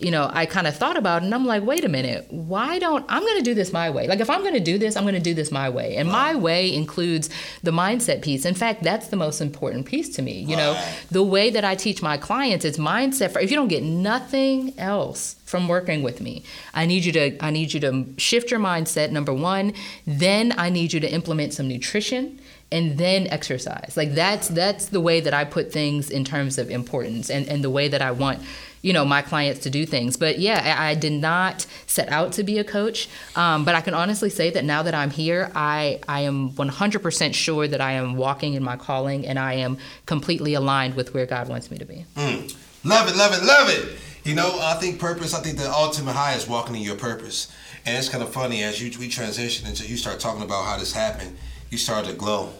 you 0.00 0.10
know, 0.10 0.30
I 0.32 0.46
kind 0.46 0.66
of 0.66 0.74
thought 0.76 0.96
about 0.96 1.22
it 1.22 1.26
and 1.26 1.34
I'm 1.34 1.44
like, 1.44 1.62
wait 1.62 1.84
a 1.84 1.88
minute, 1.88 2.26
why 2.30 2.78
don't 2.78 3.04
I'm 3.08 3.22
going 3.22 3.36
to 3.36 3.42
do 3.42 3.54
this 3.54 3.72
my 3.72 3.90
way? 3.90 4.08
Like, 4.08 4.20
if 4.20 4.30
I'm 4.30 4.40
going 4.40 4.54
to 4.54 4.60
do 4.60 4.78
this, 4.78 4.96
I'm 4.96 5.04
going 5.04 5.14
to 5.14 5.20
do 5.20 5.34
this 5.34 5.52
my 5.52 5.68
way. 5.68 5.96
And 5.96 6.08
my 6.08 6.34
way 6.34 6.72
includes 6.74 7.28
the 7.62 7.70
mindset 7.70 8.22
piece. 8.22 8.46
In 8.46 8.54
fact, 8.54 8.82
that's 8.82 9.08
the 9.08 9.16
most 9.16 9.40
important 9.40 9.86
piece 9.86 10.08
to 10.16 10.22
me. 10.22 10.40
You 10.40 10.56
know, 10.56 10.82
the 11.10 11.22
way 11.22 11.50
that 11.50 11.64
I 11.64 11.74
teach 11.74 12.02
my 12.02 12.16
clients 12.16 12.64
is 12.64 12.78
mindset. 12.78 13.30
For, 13.30 13.40
if 13.40 13.50
you 13.50 13.56
don't 13.56 13.68
get 13.68 13.82
nothing 13.82 14.78
else 14.78 15.36
from 15.44 15.68
working 15.68 16.02
with 16.02 16.20
me, 16.20 16.44
I 16.72 16.86
need 16.86 17.04
you 17.04 17.12
to 17.12 17.44
I 17.44 17.50
need 17.50 17.74
you 17.74 17.80
to 17.80 18.06
shift 18.16 18.50
your 18.50 18.60
mindset. 18.60 19.10
Number 19.10 19.34
one, 19.34 19.74
then 20.06 20.54
I 20.56 20.70
need 20.70 20.92
you 20.92 21.00
to 21.00 21.12
implement 21.12 21.52
some 21.52 21.68
nutrition 21.68 22.40
and 22.72 22.98
then 22.98 23.26
exercise. 23.26 23.94
Like 23.96 24.14
that's 24.14 24.48
that's 24.48 24.86
the 24.86 25.00
way 25.00 25.20
that 25.20 25.34
I 25.34 25.44
put 25.44 25.72
things 25.72 26.08
in 26.10 26.24
terms 26.24 26.56
of 26.56 26.70
importance 26.70 27.30
and, 27.30 27.46
and 27.48 27.64
the 27.64 27.70
way 27.70 27.88
that 27.88 28.00
I 28.00 28.12
want 28.12 28.40
you 28.82 28.92
know 28.92 29.04
my 29.04 29.22
clients 29.22 29.60
to 29.60 29.70
do 29.70 29.86
things. 29.86 30.16
But 30.16 30.38
yeah 30.38 30.76
i, 30.78 30.94
did 30.94 31.12
not 31.12 31.66
set 31.86 32.08
out 32.08 32.32
to 32.32 32.42
be 32.42 32.58
a 32.58 32.64
coach. 32.64 33.08
Um, 33.36 33.64
but 33.64 33.74
i 33.74 33.80
can 33.80 33.94
honestly 33.94 34.30
say 34.30 34.50
that 34.50 34.64
now 34.64 34.82
that 34.82 34.94
i'm 34.94 35.10
here 35.10 35.50
i 35.54 36.00
i 36.08 36.20
am 36.20 36.50
100% 36.52 37.34
sure 37.34 37.68
that 37.68 37.80
i 37.80 37.92
am 37.92 38.16
walking 38.16 38.54
in 38.54 38.62
my 38.62 38.76
calling 38.76 39.26
and 39.26 39.38
i 39.38 39.54
am 39.54 39.78
completely 40.06 40.54
aligned 40.54 40.94
with 40.94 41.14
where 41.14 41.26
god 41.26 41.48
wants 41.48 41.70
me 41.70 41.78
to 41.78 41.84
be. 41.84 42.04
Mm. 42.16 42.56
love 42.84 43.08
it 43.08 43.16
love 43.16 43.32
it 43.32 43.44
love 43.44 43.68
it. 43.68 43.98
You 44.24 44.34
know 44.34 44.58
i 44.62 44.74
think 44.74 44.98
purpose 44.98 45.34
i 45.34 45.40
think 45.40 45.58
the 45.58 45.70
ultimate 45.70 46.12
high 46.12 46.34
is 46.34 46.48
walking 46.48 46.76
in 46.76 46.82
your 46.82 46.96
purpose. 46.96 47.52
And 47.86 47.96
it's 47.96 48.10
kind 48.10 48.22
of 48.22 48.30
funny 48.30 48.62
as 48.62 48.80
you 48.82 48.96
we 48.98 49.08
transition 49.08 49.66
into 49.66 49.86
you 49.86 49.96
start 49.96 50.20
talking 50.20 50.42
about 50.42 50.64
how 50.66 50.76
this 50.78 50.92
happened 50.92 51.36
you 51.70 51.78
started 51.78 52.10
to 52.10 52.16
glow. 52.16 52.50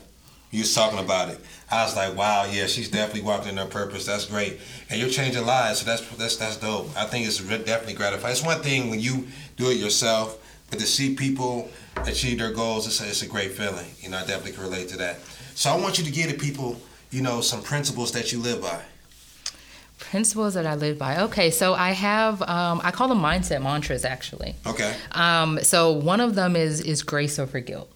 You 0.51 0.61
was 0.61 0.75
talking 0.75 0.99
about 0.99 1.29
it. 1.29 1.41
I 1.71 1.85
was 1.85 1.95
like, 1.95 2.17
wow, 2.17 2.47
yeah, 2.51 2.67
she's 2.67 2.91
definitely 2.91 3.23
walking 3.23 3.51
in 3.51 3.57
her 3.59 3.67
purpose. 3.67 4.07
That's 4.07 4.25
great, 4.25 4.59
and 4.89 5.01
you're 5.01 5.09
changing 5.09 5.47
lives. 5.47 5.81
So 5.81 5.87
that's 5.87 6.03
that's 6.17 6.37
that's 6.37 6.57
dope. 6.57 6.89
I 6.97 7.05
think 7.05 7.27
it's 7.27 7.39
definitely 7.39 7.95
gratifying. 7.95 8.33
It's 8.33 8.45
one 8.45 8.61
thing 8.61 8.91
when 8.91 8.99
you 8.99 9.29
do 9.57 9.71
it 9.71 9.77
yourself, 9.77 10.39
but 10.71 10.81
to 10.81 10.87
see 10.87 11.15
people 11.15 11.69
achieve 12.07 12.39
their 12.39 12.53
goals, 12.53 12.87
it's 12.87 13.01
a, 13.01 13.09
it's 13.09 13.23
a 13.23 13.29
great 13.29 13.53
feeling. 13.53 13.87
You 14.01 14.11
know, 14.11 14.19
I 14.19 14.21
definitely 14.21 14.53
can 14.53 14.63
relate 14.63 14.89
to 14.89 14.97
that. 14.99 15.21
So 15.55 15.71
I 15.71 15.77
want 15.77 15.99
you 15.99 16.05
to 16.05 16.11
give 16.11 16.31
the 16.31 16.37
people, 16.37 16.81
you 17.11 17.23
know, 17.23 17.41
some 17.41 17.63
principles 17.63 18.13
that 18.13 18.33
you 18.33 18.41
live 18.41 18.63
by. 18.63 18.81
Principles 19.99 20.55
that 20.55 20.67
I 20.67 20.75
live 20.75 20.99
by. 20.99 21.21
Okay, 21.23 21.51
so 21.51 21.75
I 21.75 21.91
have 21.91 22.43
um, 22.43 22.81
I 22.83 22.91
call 22.91 23.07
them 23.07 23.21
mindset 23.21 23.63
mantras 23.63 24.05
actually. 24.05 24.57
Okay. 24.67 24.97
Um, 25.13 25.61
so 25.63 25.93
one 25.93 26.21
of 26.21 26.35
them 26.35 26.57
is 26.57 26.81
is 26.81 27.03
grace 27.03 27.39
over 27.39 27.61
guilt. 27.61 27.93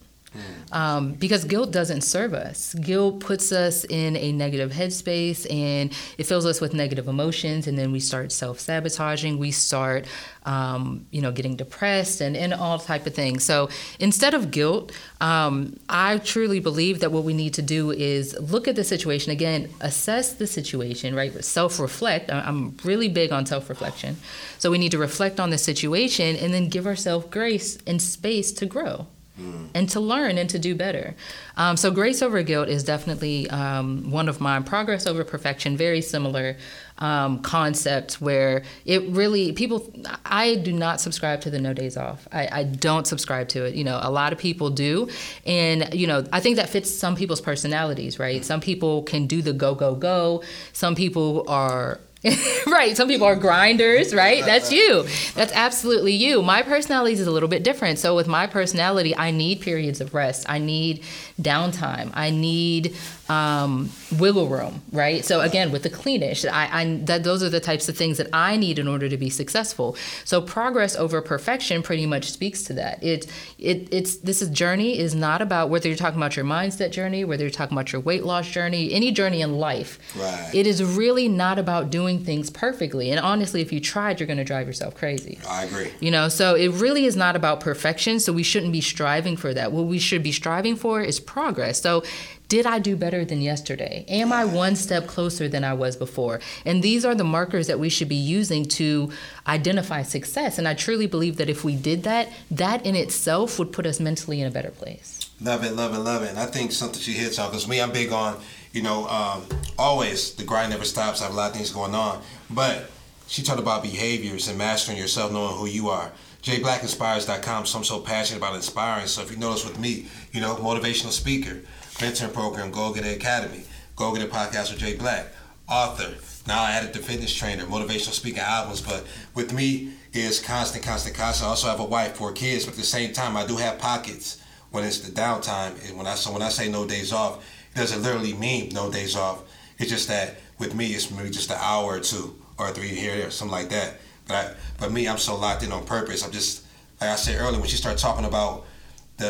Um, 0.73 1.13
because 1.13 1.45
guilt 1.45 1.71
doesn't 1.71 2.01
serve 2.01 2.35
us. 2.35 2.75
Guilt 2.75 3.21
puts 3.21 3.53
us 3.53 3.85
in 3.85 4.17
a 4.17 4.33
negative 4.33 4.73
headspace 4.73 5.47
and 5.53 5.93
it 6.19 6.25
fills 6.25 6.47
us 6.47 6.61
with 6.61 6.75
negative 6.75 7.07
emotions, 7.07 7.67
and 7.67 7.79
then 7.79 7.93
we 7.93 8.01
start 8.01 8.33
self 8.33 8.59
sabotaging. 8.59 9.39
We 9.39 9.51
start, 9.53 10.07
um, 10.45 11.07
you 11.11 11.21
know, 11.21 11.31
getting 11.31 11.57
depressed 11.57 12.21
and, 12.21 12.37
and 12.37 12.53
all 12.53 12.79
type 12.79 13.07
of 13.07 13.15
things. 13.15 13.45
So 13.45 13.69
instead 14.01 14.35
of 14.35 14.51
guilt, 14.51 14.93
um, 15.21 15.79
I 15.89 16.19
truly 16.19 16.61
believe 16.61 17.01
that 17.01 17.13
what 17.13 17.25
we 17.25 17.35
need 17.35 17.55
to 17.55 17.63
do 17.63 17.91
is 17.93 18.37
look 18.41 18.67
at 18.67 18.77
the 18.77 18.85
situation 18.85 19.31
again, 19.31 19.69
assess 19.81 20.33
the 20.33 20.47
situation, 20.47 21.15
right? 21.15 21.45
Self 21.45 21.79
reflect. 21.79 22.33
I'm 22.33 22.77
really 22.85 23.09
big 23.09 23.33
on 23.33 23.47
self 23.47 23.69
reflection. 23.69 24.17
So 24.59 24.71
we 24.71 24.79
need 24.79 24.91
to 24.91 24.99
reflect 24.99 25.39
on 25.39 25.51
the 25.51 25.59
situation 25.59 26.37
and 26.37 26.53
then 26.53 26.69
give 26.69 26.87
ourselves 26.87 27.27
grace 27.31 27.79
and 27.87 28.03
space 28.03 28.53
to 28.53 28.67
grow 28.67 29.07
and 29.37 29.89
to 29.91 29.99
learn 29.99 30.39
and 30.39 30.49
to 30.51 30.59
do 30.59 30.75
better. 30.75 31.15
Um, 31.57 31.77
so, 31.77 31.91
grace 31.91 32.23
over 32.23 32.43
guilt 32.43 32.69
is 32.69 32.85
definitely 32.85 33.51
um, 33.51 34.11
one 34.11 34.29
of 34.29 34.41
mine. 34.41 34.63
Progress 34.63 35.07
over 35.07 35.25
perfection, 35.25 35.77
very 35.77 36.01
similar 36.01 36.57
um, 36.99 37.41
concept 37.43 38.21
where 38.21 38.63
it 38.85 39.03
really, 39.09 39.53
people, 39.53 39.93
I 40.25 40.55
do 40.57 40.73
not 40.73 41.01
subscribe 41.01 41.41
to 41.43 41.51
the 41.51 41.59
no 41.59 41.73
days 41.73 41.97
off. 41.97 42.29
I, 42.33 42.49
I 42.51 42.65
don't 42.65 43.07
subscribe 43.07 43.49
to 43.49 43.65
it. 43.65 43.75
You 43.75 43.85
know, 43.85 43.99
a 44.01 44.11
lot 44.11 44.33
of 44.33 44.39
people 44.39 44.71
do. 44.71 45.09
And, 45.45 45.93
you 45.93 46.07
know, 46.07 46.25
I 46.33 46.41
think 46.41 46.57
that 46.57 46.69
fits 46.69 46.91
some 46.91 47.17
people's 47.17 47.41
personalities, 47.41 48.19
right? 48.19 48.45
Some 48.45 48.61
people 48.61 49.03
can 49.03 49.27
do 49.27 49.43
the 49.43 49.53
go, 49.53 49.75
go, 49.75 49.97
go. 49.97 50.45
Some 50.73 50.95
people 50.95 51.45
are 51.49 51.99
right. 52.67 52.97
Some 52.97 53.09
people 53.09 53.27
are 53.27 53.37
grinders, 53.37 54.15
right? 54.15 54.45
That's 54.45 54.73
you. 54.73 55.07
That's 55.35 55.53
absolutely 55.53 56.13
you. 56.13 56.43
My 56.43 56.63
personality 56.63 57.13
is 57.15 57.27
a 57.27 57.31
little 57.31 57.49
bit 57.49 57.63
different. 57.63 57.99
So 57.99 58.17
with 58.17 58.27
my 58.27 58.47
personality, 58.47 59.15
I 59.15 59.31
need 59.31 59.61
periods 59.61 60.01
of 60.01 60.15
rest. 60.15 60.47
I 60.49 60.59
need 60.59 61.05
downtime. 61.41 62.11
I 62.15 62.31
need 62.31 62.97
um, 63.29 63.91
wiggle 64.19 64.49
room, 64.49 64.83
right? 64.93 65.25
So 65.25 65.41
again, 65.41 65.73
with 65.73 65.83
the 65.83 65.91
cleanish, 65.91 66.51
I, 66.51 66.69
I 66.81 66.97
that 67.05 67.25
those 67.25 67.43
are 67.43 67.49
the 67.49 67.61
types 67.61 67.89
of 67.89 67.97
things 67.97 68.19
that 68.19 68.29
I 68.33 68.57
need 68.57 68.79
in 68.79 68.87
order 68.87 69.09
to 69.09 69.17
be 69.17 69.31
successful. 69.31 69.97
So 70.25 70.41
progress 70.41 70.95
over 70.97 71.23
perfection 71.23 71.83
pretty 71.83 72.07
much 72.07 72.31
speaks 72.31 72.63
to 72.65 72.75
that. 72.75 73.03
It 73.03 73.27
it 73.59 73.89
it's 73.91 74.17
this 74.17 74.43
is 74.43 74.51
journey 74.51 74.99
is 74.99 75.15
not 75.15 75.41
about 75.41 75.71
whether 75.71 75.89
you're 75.89 75.97
talking 75.97 76.19
about 76.19 76.37
your 76.37 76.45
mindset 76.45 76.91
journey, 76.91 77.25
whether 77.25 77.45
you're 77.45 77.51
talking 77.51 77.77
about 77.77 77.93
your 77.93 78.03
weight 78.03 78.25
loss 78.25 78.49
journey, 78.51 78.93
any 78.93 79.11
journey 79.11 79.41
in 79.41 79.59
life. 79.59 79.99
Right. 80.17 80.51
It 80.53 80.67
is 80.67 80.83
really 80.85 81.29
not 81.29 81.59
about 81.59 81.91
doing 81.91 82.25
things 82.25 82.51
perfectly. 82.51 83.11
And 83.11 83.21
honestly, 83.21 83.63
if 83.63 83.73
you 83.73 83.81
tried, 83.81 84.21
you're 84.21 84.27
going 84.27 84.39
to 84.39 84.45
drive 84.45 84.67
yourself 84.67 84.95
crazy. 84.95 85.39
I 85.49 85.65
agree. 85.65 85.91
You 86.01 86.11
know, 86.11 86.29
so 86.29 86.55
it 86.55 86.69
really 86.69 87.07
is 87.07 87.17
not 87.17 87.37
about 87.37 87.61
perfection. 87.61 88.21
So 88.21 88.33
we 88.33 88.43
shouldn't 88.43 88.73
be 88.73 88.81
striving 88.81 89.37
for 89.37 89.55
that. 89.55 89.73
What 89.73 89.87
we 89.87 89.99
should 89.99 90.23
be 90.23 90.33
striving 90.33 90.77
for 90.77 91.01
is 91.01 91.21
progress. 91.21 91.81
So 91.81 92.03
did 92.49 92.67
I 92.67 92.79
do 92.79 92.97
better 92.97 93.25
than 93.25 93.41
yesterday? 93.41 94.05
Am 94.09 94.33
I 94.33 94.45
one 94.45 94.77
step 94.77 95.07
closer 95.07 95.49
than 95.49 95.65
I 95.65 95.73
was 95.75 95.97
before? 95.97 96.41
And 96.65 96.83
these 96.83 97.05
are 97.05 97.15
the 97.15 97.25
markers 97.25 97.67
that 97.69 97.81
we 97.81 97.89
should 97.89 98.09
be 98.09 98.15
using 98.15 98.65
to 98.67 99.11
identify 99.47 100.03
success. 100.03 100.59
And 100.59 100.69
I 100.69 100.75
truly 100.75 101.07
believe 101.07 101.37
that 101.39 101.49
if 101.49 101.65
we 101.65 101.75
did 101.75 102.03
that, 102.05 102.29
that 102.51 102.85
in 102.85 102.97
itself 102.97 103.59
would 103.59 103.73
put 103.73 103.87
us 103.87 103.99
mentally 103.99 104.41
in 104.41 104.47
a 104.47 104.51
better 104.51 104.71
place. 104.71 105.31
Love 105.41 105.65
it, 105.65 105.73
love 105.73 105.95
it, 105.95 105.99
love 105.99 106.23
it. 106.23 106.31
And 106.31 106.39
I 106.39 106.47
think 106.47 106.73
something 106.73 107.01
she 107.01 107.13
hits 107.13 107.39
on 107.39 107.51
because 107.51 107.67
me, 107.67 107.81
I'm 107.81 107.93
big 107.93 108.13
on, 108.13 108.41
you 108.73 108.83
know, 108.83 109.09
um, 109.09 109.45
always 109.79 110.35
the 110.35 110.45
grind 110.45 110.71
never 110.71 110.85
stops. 110.85 111.21
I 111.21 111.25
have 111.25 111.35
a 111.35 111.37
lot 111.37 111.51
of 111.51 111.57
things 111.57 111.71
going 111.71 111.95
on, 111.95 112.23
but 112.51 112.91
she 113.27 113.43
talked 113.43 113.59
about 113.59 113.83
behaviors 113.83 114.49
and 114.49 114.59
mastering 114.59 114.99
yourself, 114.99 115.33
knowing 115.33 115.57
who 115.57 115.67
you 115.67 115.89
are. 115.89 116.13
JBlackInspires.com. 116.43 117.67
So 117.67 117.79
I'm 117.79 117.85
so 117.85 118.01
passionate 118.01 118.39
about 118.39 118.55
inspiring. 118.55 119.07
So 119.07 119.23
if 119.23 119.31
you 119.31 119.39
notice 119.39 119.65
with 119.65 119.79
me, 119.79 120.07
you 120.33 120.41
know, 120.41 120.55
motivational 120.57 121.11
speaker, 121.11 121.63
mentoring 121.99 122.33
program, 122.33 122.71
Go 122.71 122.93
Getter 122.93 123.11
Academy, 123.11 123.65
Go 123.97 124.15
Getter 124.15 124.29
podcast 124.29 124.71
with 124.71 124.81
Jay 124.81 124.97
Black, 124.97 125.27
author. 125.69 126.15
Now 126.47 126.63
I 126.63 126.73
added 126.73 126.93
the 126.93 126.99
fitness 126.99 127.35
trainer, 127.35 127.65
motivational 127.65 128.13
speaker 128.13 128.41
albums. 128.41 128.81
But 128.81 129.05
with 129.35 129.53
me 129.53 129.93
is 130.13 130.41
constant, 130.41 130.85
constant, 130.85 131.17
constant. 131.17 131.47
I 131.47 131.51
also 131.51 131.69
have 131.69 131.81
a 131.81 131.85
wife, 131.85 132.17
four 132.17 132.33
kids, 132.33 132.65
but 132.65 132.73
at 132.73 132.79
the 132.79 132.85
same 132.85 133.13
time, 133.13 133.37
I 133.37 133.47
do 133.47 133.57
have 133.57 133.79
pockets 133.79 134.43
when 134.71 134.85
it's 134.85 134.99
the 134.99 135.11
downtime. 135.11 135.89
And 135.89 135.97
when 135.97 136.07
I 136.07 136.15
so 136.15 136.33
when 136.33 136.43
I 136.43 136.49
say 136.51 136.69
no 136.69 136.87
days 136.87 137.13
off, 137.13 137.45
it 137.75 137.79
doesn't 137.79 138.03
literally 138.03 138.35
mean 138.35 138.71
no 138.71 138.91
days 138.91 139.17
off. 139.17 139.43
It's 139.79 139.91
just 139.91 140.09
that 140.09 140.37
with 140.59 140.75
me, 140.75 140.89
it's 140.89 141.11
maybe 141.11 141.31
just 141.31 141.51
an 141.51 141.59
hour 141.61 141.95
or 141.95 142.01
two 142.01 142.37
or 142.59 142.71
three 142.71 142.89
here 142.89 143.27
or 143.27 143.31
something 143.31 143.53
like 143.53 143.71
that. 143.71 143.95
But 144.27 144.35
I, 144.35 144.55
but 144.79 144.93
me, 144.93 145.09
I'm 145.09 145.19
so 145.19 145.37
locked 145.37 145.63
in 145.63 145.73
on 145.73 145.85
purpose. 145.85 146.25
I'm 146.25 146.33
just 146.33 146.65
like 147.01 147.11
I 147.11 147.17
said 147.17 147.41
earlier 147.41 147.59
when 147.59 147.69
she 147.69 147.77
started 147.77 147.99
talking 147.99 148.25
about 148.25 148.67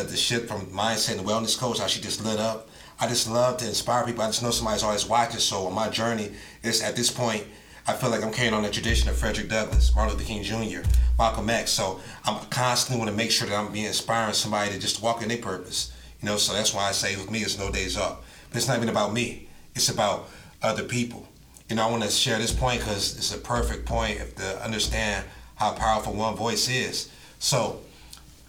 the 0.03 0.09
the 0.11 0.17
shit 0.17 0.49
from 0.49 0.67
mindset 0.67 1.19
and 1.19 1.27
wellness 1.27 1.59
coach, 1.59 1.79
how 1.79 1.87
she 1.87 2.01
just 2.01 2.25
lit 2.25 2.39
up. 2.39 2.69
I 3.01 3.09
just 3.09 3.29
love 3.29 3.57
to 3.59 3.67
inspire 3.67 4.05
people. 4.05 4.23
I 4.23 4.27
just 4.27 4.43
know 4.43 4.51
somebody's 4.51 4.83
always 4.83 5.07
watching. 5.07 5.41
So 5.41 5.67
on 5.67 5.75
my 5.75 5.89
journey, 5.89 6.31
is 6.63 6.83
at 6.83 6.97
this 6.97 7.11
point, 7.11 7.45
I 7.87 7.93
feel 7.93 8.11
like 8.11 8.23
I'm 8.23 8.33
carrying 8.33 8.55
on 8.55 8.63
the 8.63 8.71
tradition 8.71 9.09
of 9.11 9.17
Frederick 9.17 9.49
Douglass, 9.49 9.95
Martin 9.95 10.17
Luther 10.17 10.27
King 10.27 10.43
Jr., 10.43 10.89
Malcolm 11.19 11.51
X. 11.51 11.71
So 11.71 12.01
I'm 12.25 12.45
constantly 12.47 12.99
want 12.99 13.11
to 13.11 13.17
make 13.17 13.31
sure 13.31 13.49
that 13.49 13.55
I'm 13.55 13.73
being 13.73 13.87
inspiring 13.87 14.33
somebody 14.33 14.73
to 14.73 14.79
just 14.79 15.03
walk 15.03 15.23
in 15.23 15.29
their 15.29 15.39
purpose. 15.39 15.93
You 16.23 16.29
know, 16.29 16.37
so 16.37 16.55
that's 16.55 16.73
why 16.73 16.89
I 16.89 16.93
say 16.93 17.17
with 17.17 17.31
me, 17.31 17.41
it's 17.41 17.59
no 17.59 17.71
days 17.71 17.99
off. 17.99 18.25
But 18.49 18.59
it's 18.59 18.69
not 18.69 18.77
even 18.77 18.89
about 18.89 19.13
me. 19.13 19.49
It's 19.75 19.91
about 19.91 20.31
other 20.63 20.85
people. 20.85 21.29
You 21.69 21.77
know, 21.77 21.87
I 21.87 21.91
want 21.91 22.03
to 22.05 22.11
share 22.11 22.39
this 22.39 22.53
point 22.53 22.81
because 22.81 23.17
it's 23.17 23.35
a 23.35 23.39
perfect 23.39 23.85
point 23.85 24.37
to 24.37 24.65
understand 24.65 25.27
how 25.57 25.73
powerful 25.73 26.15
one 26.15 26.37
voice 26.37 26.69
is. 26.69 27.11
So, 27.39 27.81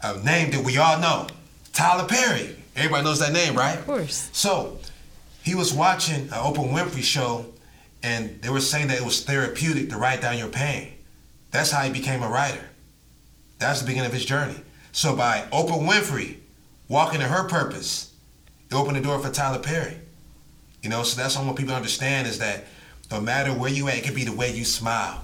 a 0.06 0.24
name 0.24 0.52
that 0.52 0.64
we 0.64 0.78
all 0.78 1.00
know, 1.00 1.28
Tyler 1.74 2.08
Perry. 2.08 2.56
Everybody 2.76 3.04
knows 3.04 3.20
that 3.20 3.34
name, 3.34 3.56
right? 3.56 3.80
Of 3.80 3.86
course. 3.86 4.30
So, 4.34 4.78
he 5.44 5.56
was 5.56 5.74
watching 5.74 6.24
an 6.24 6.30
Oprah 6.30 6.70
Winfrey 6.70 7.04
show, 7.04 7.46
and 8.04 8.42
they 8.42 8.50
were 8.50 8.60
saying 8.60 8.88
that 8.90 8.98
it 8.98 9.06
was 9.06 9.24
therapeutic 9.24 9.90
to 9.90 9.98
write 9.98 10.22
down 10.22 10.38
your 10.38 10.50
pain. 10.50 10.94
That's 11.52 11.72
how 11.72 11.84
he 11.84 11.92
became 11.92 12.22
a 12.22 12.30
writer. 12.30 12.70
That's 13.60 13.80
the 13.80 13.88
beginning 13.88 14.08
of 14.08 14.14
his 14.14 14.26
journey. 14.26 14.60
So, 14.92 15.16
by 15.16 15.48
Oprah 15.52 15.82
Winfrey 15.88 16.38
walking 16.88 17.20
to 17.20 17.28
her 17.28 17.48
purpose, 17.48 18.14
it 18.70 18.76
opened 18.76 18.98
the 18.98 19.02
door 19.02 19.20
for 19.20 19.32
Tyler 19.32 19.60
Perry. 19.60 19.98
You 20.82 20.90
know, 20.90 21.04
so 21.04 21.20
that's 21.20 21.36
what 21.36 21.44
I 21.44 21.46
want 21.46 21.58
people 21.58 21.72
to 21.72 21.78
understand 21.78 22.28
is 22.28 22.38
that 22.40 22.66
no 23.10 23.20
matter 23.20 23.52
where 23.52 23.72
you 23.72 23.88
at, 23.88 23.98
it 23.98 24.04
could 24.04 24.16
be 24.16 24.24
the 24.24 24.36
way 24.36 24.54
you 24.54 24.66
smile. 24.66 25.24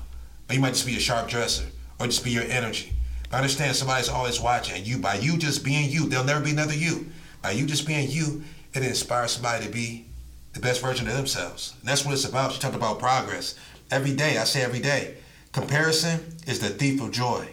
Or 0.49 0.55
you 0.55 0.61
might 0.61 0.73
just 0.73 0.85
be 0.85 0.95
a 0.95 0.99
sharp 0.99 1.29
dresser, 1.29 1.65
or 1.99 2.07
just 2.07 2.23
be 2.23 2.31
your 2.31 2.43
energy. 2.43 2.93
But 3.31 3.37
understand 3.37 3.75
somebody's 3.75 4.09
always 4.09 4.41
watching. 4.41 4.75
And 4.75 4.85
you 4.85 4.97
by 4.97 5.15
you 5.15 5.37
just 5.37 5.63
being 5.63 5.89
you, 5.89 6.09
there'll 6.09 6.25
never 6.25 6.43
be 6.43 6.51
another 6.51 6.75
you. 6.75 7.07
By 7.41 7.51
you 7.51 7.65
just 7.65 7.87
being 7.87 8.11
you, 8.11 8.43
it 8.73 8.83
inspires 8.83 9.31
somebody 9.31 9.65
to 9.65 9.71
be 9.71 10.05
the 10.53 10.59
best 10.59 10.81
version 10.81 11.07
of 11.07 11.15
themselves. 11.15 11.73
And 11.79 11.89
that's 11.89 12.05
what 12.05 12.13
it's 12.13 12.25
about. 12.25 12.51
She 12.51 12.59
talked 12.59 12.75
about 12.75 12.99
progress. 12.99 13.55
Every 13.89 14.13
day, 14.13 14.37
I 14.37 14.43
say 14.43 14.61
every 14.61 14.79
day, 14.79 15.15
comparison 15.53 16.37
is 16.45 16.59
the 16.59 16.69
thief 16.69 17.01
of 17.01 17.11
joy. 17.11 17.47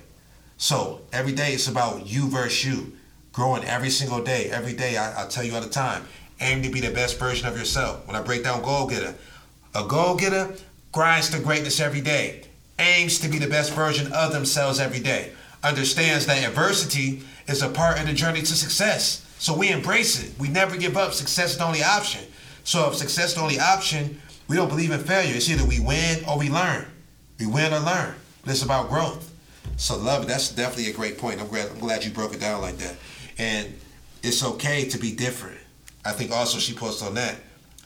So 0.57 1.03
every 1.13 1.33
day 1.33 1.53
it's 1.53 1.69
about 1.69 2.07
you 2.07 2.29
versus 2.29 2.65
you. 2.65 2.97
Growing 3.33 3.65
every 3.65 3.91
single 3.91 4.23
day. 4.23 4.51
Every 4.51 4.73
day, 4.73 4.97
I, 4.97 5.25
I 5.25 5.29
tell 5.29 5.45
you 5.45 5.55
all 5.55 5.61
the 5.61 5.69
time, 5.69 6.05
aim 6.41 6.63
to 6.63 6.71
be 6.71 6.81
the 6.81 6.91
best 6.91 7.21
version 7.21 7.47
of 7.47 7.57
yourself. 7.57 8.05
When 8.07 8.17
I 8.17 8.23
break 8.23 8.43
down 8.43 8.63
goal 8.63 8.89
getter, 8.89 9.15
a 9.77 9.87
goal 9.87 10.17
getter 10.17 10.55
grinds 10.91 11.31
to 11.31 11.39
greatness 11.39 11.79
every 11.79 12.01
day, 12.01 12.43
aims 12.81 13.21
to 13.21 13.29
be 13.29 13.39
the 13.39 13.47
best 13.47 13.73
version 13.73 14.13
of 14.13 14.33
themselves 14.33 14.81
every 14.81 15.01
day, 15.01 15.33
understands 15.63 16.27
that 16.27 16.45
adversity 16.45 17.23
is 17.47 17.63
a 17.63 17.69
part 17.69 17.99
of 17.99 18.07
the 18.07 18.13
journey 18.13 18.41
to 18.41 18.47
success. 18.47 19.25
So 19.39 19.57
we 19.57 19.71
embrace 19.71 20.23
it. 20.23 20.33
We 20.39 20.49
never 20.49 20.77
give 20.77 20.97
up. 20.97 21.13
Success 21.13 21.53
is 21.53 21.59
the 21.59 21.65
only 21.65 21.83
option. 21.83 22.25
So 22.65 22.89
if 22.89 22.97
success 22.97 23.31
is 23.31 23.35
the 23.35 23.41
only 23.41 23.59
option, 23.59 24.21
we 24.49 24.57
don't 24.57 24.69
believe 24.69 24.91
in 24.91 25.01
failure. 25.01 25.35
It's 25.35 25.49
either 25.49 25.65
we 25.65 25.81
win 25.81 26.25
or 26.29 26.39
we 26.39 26.51
learn. 26.51 26.87
We 27.39 27.47
win 27.47 27.73
or 27.73 27.81
learn. 27.81 28.15
But 28.43 28.51
it's 28.53 28.63
about 28.63 28.89
growth. 28.89 29.33
So 29.77 29.97
love. 29.97 30.27
That's 30.27 30.51
definitely 30.51 30.91
a 30.91 30.95
great 30.95 31.19
point. 31.19 31.41
I'm 31.41 31.49
glad, 31.49 31.71
I'm 31.71 31.79
glad 31.79 32.05
you 32.05 32.11
broke 32.11 32.35
it 32.35 32.41
down 32.41 32.61
like 32.61 32.79
that. 32.79 32.97
And 33.39 33.73
it's 34.23 34.45
okay 34.45 34.89
to 34.89 34.99
be 34.99 35.15
different. 35.15 35.59
I 36.05 36.13
think 36.13 36.33
also 36.33 36.59
she 36.59 36.75
posted 36.75 37.09
on 37.09 37.15
that. 37.15 37.37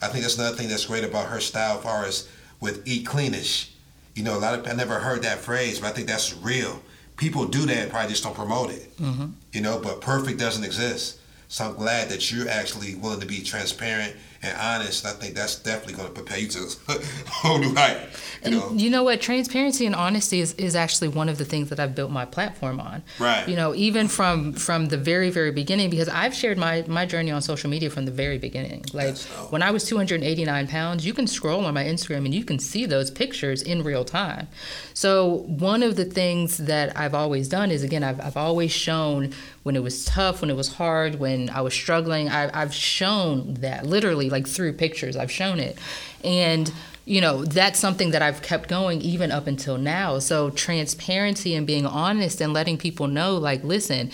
I 0.01 0.07
think 0.07 0.23
that's 0.23 0.37
another 0.37 0.55
thing 0.55 0.69
that's 0.69 0.85
great 0.85 1.03
about 1.03 1.27
her 1.27 1.39
style 1.39 1.77
far 1.79 2.05
as 2.05 2.27
with 2.59 2.85
eat 2.87 3.05
cleanish. 3.05 3.69
You 4.15 4.23
know, 4.23 4.37
a 4.37 4.39
lot 4.39 4.57
of 4.57 4.67
I 4.67 4.73
never 4.73 4.99
heard 4.99 5.21
that 5.23 5.39
phrase, 5.39 5.79
but 5.79 5.87
I 5.87 5.91
think 5.91 6.07
that's 6.07 6.35
real. 6.37 6.81
People 7.17 7.45
do 7.45 7.65
that 7.65 7.77
and 7.77 7.91
probably 7.91 8.09
just 8.09 8.23
don't 8.23 8.35
promote 8.35 8.71
it. 8.71 8.97
Mm-hmm. 8.97 9.27
You 9.51 9.61
know, 9.61 9.79
but 9.79 10.01
perfect 10.01 10.39
doesn't 10.39 10.63
exist. 10.63 11.19
So 11.47 11.65
I'm 11.65 11.75
glad 11.75 12.09
that 12.09 12.31
you're 12.31 12.49
actually 12.49 12.95
willing 12.95 13.19
to 13.19 13.27
be 13.27 13.41
transparent 13.43 14.15
and 14.43 14.57
honest. 14.59 15.05
I 15.05 15.11
think 15.11 15.35
that's 15.35 15.55
definitely 15.55 15.93
going 15.93 16.07
to 16.09 16.13
prepare 16.13 16.39
you 16.39 16.47
to 16.49 16.59
a 16.89 16.93
whole 17.29 17.57
new 17.59 17.73
height. 17.73 17.97
You 18.01 18.07
And 18.43 18.55
know, 18.55 18.71
you 18.73 18.89
know 18.89 19.03
what? 19.03 19.21
Transparency 19.21 19.85
and 19.85 19.95
honesty 19.95 20.39
is, 20.41 20.53
is 20.55 20.75
actually 20.75 21.07
one 21.07 21.29
of 21.29 21.37
the 21.37 21.45
things 21.45 21.69
that 21.69 21.79
I've 21.79 21.95
built 21.95 22.11
my 22.11 22.25
platform 22.25 22.79
on. 22.79 23.03
Right. 23.19 23.47
You 23.47 23.55
know, 23.55 23.73
even 23.75 24.07
from 24.07 24.53
from 24.53 24.87
the 24.87 24.97
very 24.97 25.29
very 25.29 25.51
beginning, 25.51 25.89
because 25.89 26.09
I've 26.09 26.33
shared 26.33 26.57
my 26.57 26.83
my 26.87 27.05
journey 27.05 27.31
on 27.31 27.41
social 27.41 27.69
media 27.69 27.89
from 27.89 28.05
the 28.05 28.11
very 28.11 28.37
beginning. 28.37 28.85
Like 28.93 29.17
when 29.49 29.63
I 29.63 29.71
was 29.71 29.85
289 29.85 30.67
pounds, 30.67 31.05
you 31.05 31.13
can 31.13 31.27
scroll 31.27 31.65
on 31.65 31.73
my 31.73 31.83
Instagram 31.83 32.25
and 32.25 32.33
you 32.33 32.43
can 32.43 32.59
see 32.59 32.85
those 32.85 33.09
pictures 33.11 33.61
in 33.61 33.83
real 33.83 34.03
time. 34.03 34.47
So 34.93 35.45
one 35.47 35.83
of 35.83 35.95
the 35.95 36.05
things 36.05 36.57
that 36.57 36.97
I've 36.97 37.13
always 37.15 37.47
done 37.47 37.71
is 37.71 37.83
again, 37.83 38.03
I've 38.03 38.19
I've 38.19 38.37
always 38.37 38.71
shown 38.71 39.31
when 39.63 39.75
it 39.77 39.83
was 39.83 40.03
tough, 40.03 40.41
when 40.41 40.49
it 40.49 40.55
was 40.57 40.73
hard, 40.73 41.15
when 41.15 41.49
I 41.49 41.61
was 41.61 41.73
struggling. 41.73 42.27
I, 42.29 42.49
I've 42.53 42.73
shown 42.73 43.53
that 43.55 43.85
literally 43.85 44.29
like 44.33 44.45
through 44.45 44.73
pictures. 44.73 45.15
I've 45.15 45.31
shown 45.31 45.59
it, 45.59 45.77
and 46.25 46.73
you 47.05 47.21
know 47.21 47.45
that's 47.45 47.79
something 47.79 48.11
that 48.11 48.21
I've 48.21 48.41
kept 48.41 48.67
going 48.67 48.99
even 49.01 49.31
up 49.31 49.47
until 49.47 49.77
now. 49.77 50.19
So 50.19 50.49
transparency 50.49 51.55
and 51.55 51.65
being 51.65 51.85
honest 51.85 52.41
and 52.41 52.51
letting 52.51 52.77
people 52.77 53.07
know, 53.07 53.37
like, 53.37 53.63
listen, 53.63 54.11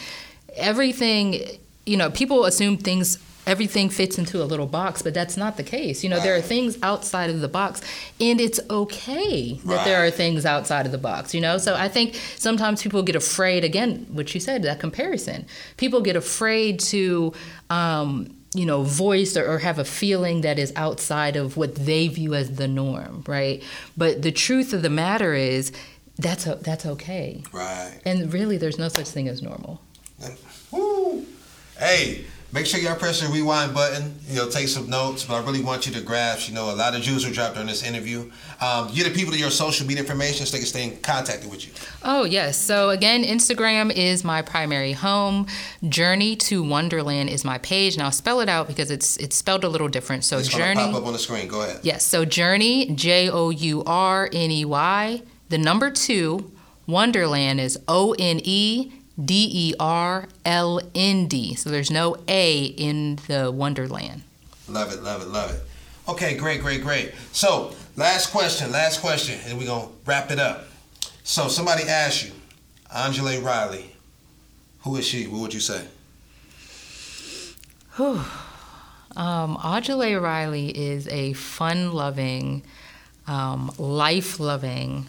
everything. 0.56 1.42
You 1.88 1.98
know, 1.98 2.12
people 2.12 2.46
assume 2.46 2.78
things. 2.78 3.18
Everything 3.48 3.90
fits 3.90 4.20
into 4.20 4.44
a 4.44 4.46
little 4.46 4.68
box, 4.68 5.02
but 5.02 5.16
that's 5.16 5.36
not 5.36 5.58
the 5.58 5.64
case. 5.64 6.04
You 6.04 6.10
know, 6.12 6.20
there 6.20 6.36
are 6.36 6.42
things 6.42 6.78
outside 6.84 7.32
of 7.32 7.40
the 7.42 7.48
box, 7.48 7.82
and 8.20 8.40
it's 8.40 8.60
okay 8.70 9.54
that 9.66 9.86
there 9.86 10.06
are 10.06 10.12
things 10.12 10.46
outside 10.46 10.86
of 10.86 10.92
the 10.92 11.00
box. 11.00 11.34
You 11.34 11.42
know, 11.42 11.58
so 11.58 11.74
I 11.74 11.88
think 11.88 12.14
sometimes 12.36 12.84
people 12.84 13.02
get 13.02 13.16
afraid. 13.16 13.64
Again, 13.64 14.06
what 14.12 14.36
you 14.36 14.40
said, 14.40 14.62
that 14.64 14.80
comparison. 14.80 15.48
People 15.78 16.02
get 16.02 16.16
afraid 16.16 16.80
to. 16.92 17.34
Um, 17.72 18.36
you 18.54 18.66
know, 18.66 18.84
voice 18.84 19.38
or, 19.38 19.50
or 19.52 19.60
have 19.60 19.78
a 19.80 19.86
feeling 19.86 20.42
that 20.42 20.58
is 20.58 20.74
outside 20.76 21.36
of 21.36 21.56
what 21.58 21.76
they 21.76 22.08
view 22.08 22.34
as 22.34 22.56
the 22.56 22.68
norm, 22.68 23.24
right? 23.28 23.62
But 23.96 24.22
the 24.24 24.32
truth 24.32 24.74
of 24.74 24.82
the 24.82 24.90
matter 24.90 25.34
is, 25.34 25.72
that's 26.18 26.48
o- 26.48 26.56
that's 26.56 26.86
okay. 26.86 27.44
right. 27.54 28.00
And 28.06 28.34
really, 28.34 28.58
there's 28.58 28.78
no 28.80 28.90
such 28.90 29.08
thing 29.08 29.28
as 29.28 29.42
normal. 29.42 29.82
Woo! 30.72 31.26
Hey, 31.78 32.26
make 32.52 32.66
sure 32.66 32.80
y'all 32.80 32.96
press 32.96 33.22
the 33.22 33.28
rewind 33.28 33.74
button. 33.74 34.16
You 34.28 34.38
know, 34.38 34.50
take 34.50 34.68
some 34.68 34.90
notes. 34.90 35.24
But 35.26 35.36
I 35.36 35.46
really 35.46 35.62
want 35.62 35.86
you 35.86 35.94
to 35.94 36.02
grasp. 36.02 36.50
You 36.50 36.56
know, 36.56 36.72
a 36.72 36.76
lot 36.76 36.96
of 36.96 37.02
Jews 37.02 37.26
were 37.26 37.32
dropped 37.34 37.56
during 37.56 37.68
this 37.68 37.84
interview. 37.84 38.32
Um, 38.62 38.92
give 38.94 39.06
the 39.06 39.12
people 39.12 39.32
to 39.34 39.40
your 39.40 39.50
social 39.52 39.86
media 39.88 40.04
information 40.04 40.46
so 40.46 40.52
they 40.54 40.60
can 40.60 40.68
stay 40.68 40.84
in 40.84 40.98
contact 40.98 41.46
with 41.46 41.66
you. 41.66 41.74
Oh, 42.04 42.24
yes. 42.26 42.58
So, 42.58 42.90
again, 42.90 43.24
Instagram 43.24 43.92
is 43.96 44.24
my 44.24 44.42
primary 44.42 44.94
home. 44.94 45.48
Journey 45.88 46.36
to 46.38 46.64
Wonderland 46.64 47.30
is 47.30 47.46
my 47.46 47.58
page. 47.60 47.98
Now, 47.98 48.06
I'll 48.06 48.12
spell 48.12 48.40
it 48.42 48.50
out 48.50 48.68
because 48.68 48.92
it's 48.92 49.18
it's 49.18 49.36
spelled 49.36 49.64
a 49.64 49.70
little 49.70 49.88
different. 49.88 50.24
So, 50.24 50.38
It's 50.38 50.48
Journey. 50.48 50.76
pop 50.82 50.96
up 50.96 51.06
on 51.06 51.14
the 51.14 51.20
screen. 51.20 51.48
Go 51.48 51.62
ahead. 51.62 51.80
Yes. 51.84 52.06
So, 52.06 52.26
Journey, 52.26 52.92
J 52.94 53.30
O 53.30 53.50
U 53.50 53.84
R 53.86 54.30
N 54.34 54.52
E 54.52 54.66
Y. 54.66 55.22
The 55.50 55.58
number 55.58 55.90
two, 55.90 56.52
Wonderland 56.88 57.60
is 57.60 57.80
O 57.88 58.14
N 58.20 58.40
E 58.44 58.92
D 59.24 59.50
E 59.52 59.74
R 59.80 60.28
L 60.46 60.82
N 60.96 61.28
D. 61.28 61.56
So, 61.56 61.70
there's 61.70 61.92
no 61.92 62.18
A 62.28 62.66
in 62.66 63.18
the 63.28 63.52
Wonderland. 63.52 64.24
Love 64.68 64.94
it, 64.94 65.02
love 65.02 65.22
it, 65.22 65.28
love 65.28 65.52
it. 65.52 65.62
Okay, 66.08 66.36
great, 66.38 66.62
great, 66.62 66.82
great. 66.82 67.14
So, 67.32 67.74
last 67.96 68.32
question, 68.32 68.72
last 68.72 69.02
question, 69.02 69.40
and 69.46 69.58
we're 69.58 69.68
gonna 69.68 69.90
wrap 70.06 70.32
it 70.32 70.40
up. 70.40 70.66
So, 71.24 71.48
somebody 71.48 71.84
asked 71.84 72.26
you, 72.26 72.32
Angela 72.94 73.40
Riley, 73.40 73.96
who 74.82 74.96
is 74.96 75.06
she? 75.06 75.28
What 75.28 75.42
would 75.42 75.54
you 75.54 75.60
say? 75.60 75.86
Um, 78.00 79.58
Audrey 79.58 80.16
Riley 80.16 80.70
is 80.70 81.08
a 81.10 81.34
fun 81.34 81.92
loving, 81.92 82.64
um, 83.28 83.72
life 83.78 84.40
loving 84.40 85.08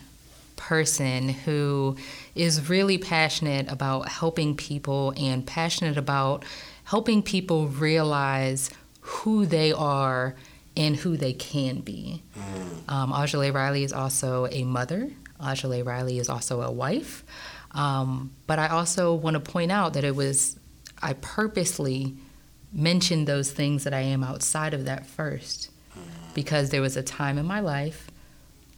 person 0.70 1.30
who 1.30 1.96
is 2.36 2.68
really 2.68 2.96
passionate 2.96 3.68
about 3.68 4.08
helping 4.08 4.54
people 4.54 5.12
and 5.16 5.44
passionate 5.44 5.96
about 5.96 6.44
helping 6.84 7.24
people 7.24 7.66
realize 7.66 8.70
who 9.00 9.44
they 9.46 9.72
are 9.72 10.36
and 10.76 10.94
who 10.94 11.16
they 11.16 11.32
can 11.32 11.80
be. 11.80 12.22
Mm. 12.38 12.92
Um, 12.92 13.12
Angele 13.12 13.50
Riley 13.50 13.82
is 13.82 13.92
also 13.92 14.46
a 14.52 14.62
mother. 14.62 15.10
Angele 15.44 15.82
Riley 15.82 16.18
is 16.18 16.28
also 16.28 16.62
a 16.62 16.70
wife. 16.70 17.24
Um, 17.72 18.30
but 18.46 18.60
I 18.60 18.68
also 18.68 19.12
want 19.12 19.34
to 19.34 19.40
point 19.40 19.72
out 19.72 19.94
that 19.94 20.04
it 20.04 20.14
was, 20.14 20.56
I 21.02 21.14
purposely 21.14 22.14
mentioned 22.72 23.26
those 23.26 23.50
things 23.50 23.82
that 23.82 23.92
I 23.92 24.02
am 24.02 24.22
outside 24.22 24.72
of 24.72 24.84
that 24.84 25.04
first 25.04 25.72
mm. 25.98 26.02
because 26.32 26.70
there 26.70 26.80
was 26.80 26.96
a 26.96 27.02
time 27.02 27.38
in 27.38 27.46
my 27.46 27.58
life 27.58 28.09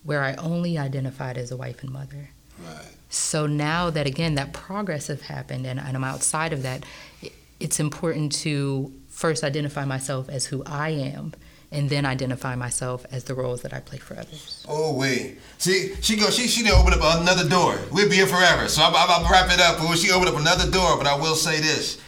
where 0.04 0.22
I 0.22 0.34
only 0.34 0.78
identified 0.78 1.36
as 1.38 1.50
a 1.50 1.56
wife 1.56 1.82
and 1.82 1.92
mother. 1.92 2.30
Right. 2.64 2.86
So 3.08 3.46
now 3.46 3.90
that, 3.90 4.06
again, 4.06 4.34
that 4.36 4.52
progress 4.52 5.08
has 5.08 5.22
happened 5.22 5.66
and, 5.66 5.78
and 5.78 5.96
I'm 5.96 6.04
outside 6.04 6.52
of 6.52 6.62
that, 6.62 6.84
it, 7.20 7.32
it's 7.60 7.78
important 7.78 8.32
to 8.32 8.92
first 9.08 9.44
identify 9.44 9.84
myself 9.84 10.28
as 10.28 10.46
who 10.46 10.62
I 10.64 10.90
am 10.90 11.32
and 11.70 11.88
then 11.88 12.04
identify 12.04 12.54
myself 12.54 13.06
as 13.10 13.24
the 13.24 13.34
roles 13.34 13.62
that 13.62 13.72
I 13.72 13.80
play 13.80 13.98
for 13.98 14.14
others. 14.14 14.64
Oh 14.68 14.94
wait, 14.94 15.38
see, 15.56 15.94
she 16.02 16.16
go, 16.16 16.28
she 16.28 16.46
she 16.46 16.62
didn't 16.62 16.78
open 16.78 16.92
up 16.92 17.20
another 17.20 17.48
door. 17.48 17.78
We'll 17.90 18.10
be 18.10 18.16
here 18.16 18.26
forever. 18.26 18.68
So 18.68 18.82
I'm, 18.82 18.94
I'm, 18.94 19.24
I'm 19.24 19.32
wrap 19.32 19.50
it 19.50 19.58
up. 19.58 19.78
But 19.78 19.88
when 19.88 19.96
she 19.96 20.10
opened 20.10 20.28
up 20.28 20.38
another 20.38 20.70
door, 20.70 20.98
but 20.98 21.06
I 21.06 21.16
will 21.16 21.34
say 21.34 21.60
this, 21.60 21.98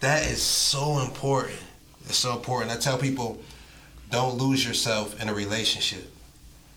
that 0.00 0.26
is 0.26 0.40
so 0.40 1.00
important. 1.00 1.58
It's 2.04 2.18
so 2.18 2.36
important. 2.36 2.70
I 2.70 2.76
tell 2.76 2.96
people, 2.96 3.40
don't 4.10 4.36
lose 4.36 4.64
yourself 4.64 5.20
in 5.20 5.28
a 5.28 5.34
relationship, 5.34 6.12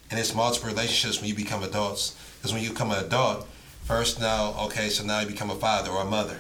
and 0.10 0.20
it's 0.20 0.34
multiple 0.34 0.70
relationships 0.70 1.20
when 1.20 1.30
you 1.30 1.36
become 1.36 1.64
adults. 1.64 2.16
Because 2.38 2.54
when 2.54 2.64
you 2.64 2.70
become 2.70 2.92
an 2.92 3.04
adult, 3.04 3.48
first 3.84 4.20
now, 4.20 4.56
okay, 4.66 4.90
so 4.90 5.04
now 5.04 5.20
you 5.20 5.28
become 5.28 5.50
a 5.50 5.56
father 5.56 5.92
or 5.92 6.02
a 6.02 6.06
mother. 6.06 6.40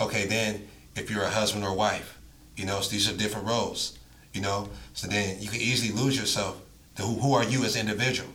Okay, 0.00 0.26
then 0.26 0.68
if 0.96 1.10
you're 1.10 1.24
a 1.24 1.30
husband 1.30 1.64
or 1.64 1.74
wife, 1.74 2.18
you 2.56 2.66
know, 2.66 2.80
so 2.80 2.90
these 2.90 3.10
are 3.10 3.16
different 3.16 3.46
roles 3.46 3.98
you 4.32 4.40
know. 4.40 4.68
So 4.94 5.06
then 5.06 5.40
you 5.40 5.48
can 5.48 5.60
easily 5.60 5.92
lose 5.92 6.18
yourself 6.18 6.60
to 6.96 7.02
who, 7.02 7.20
who 7.20 7.32
are 7.34 7.44
you 7.44 7.64
as 7.64 7.76
an 7.76 7.88
individual, 7.88 8.30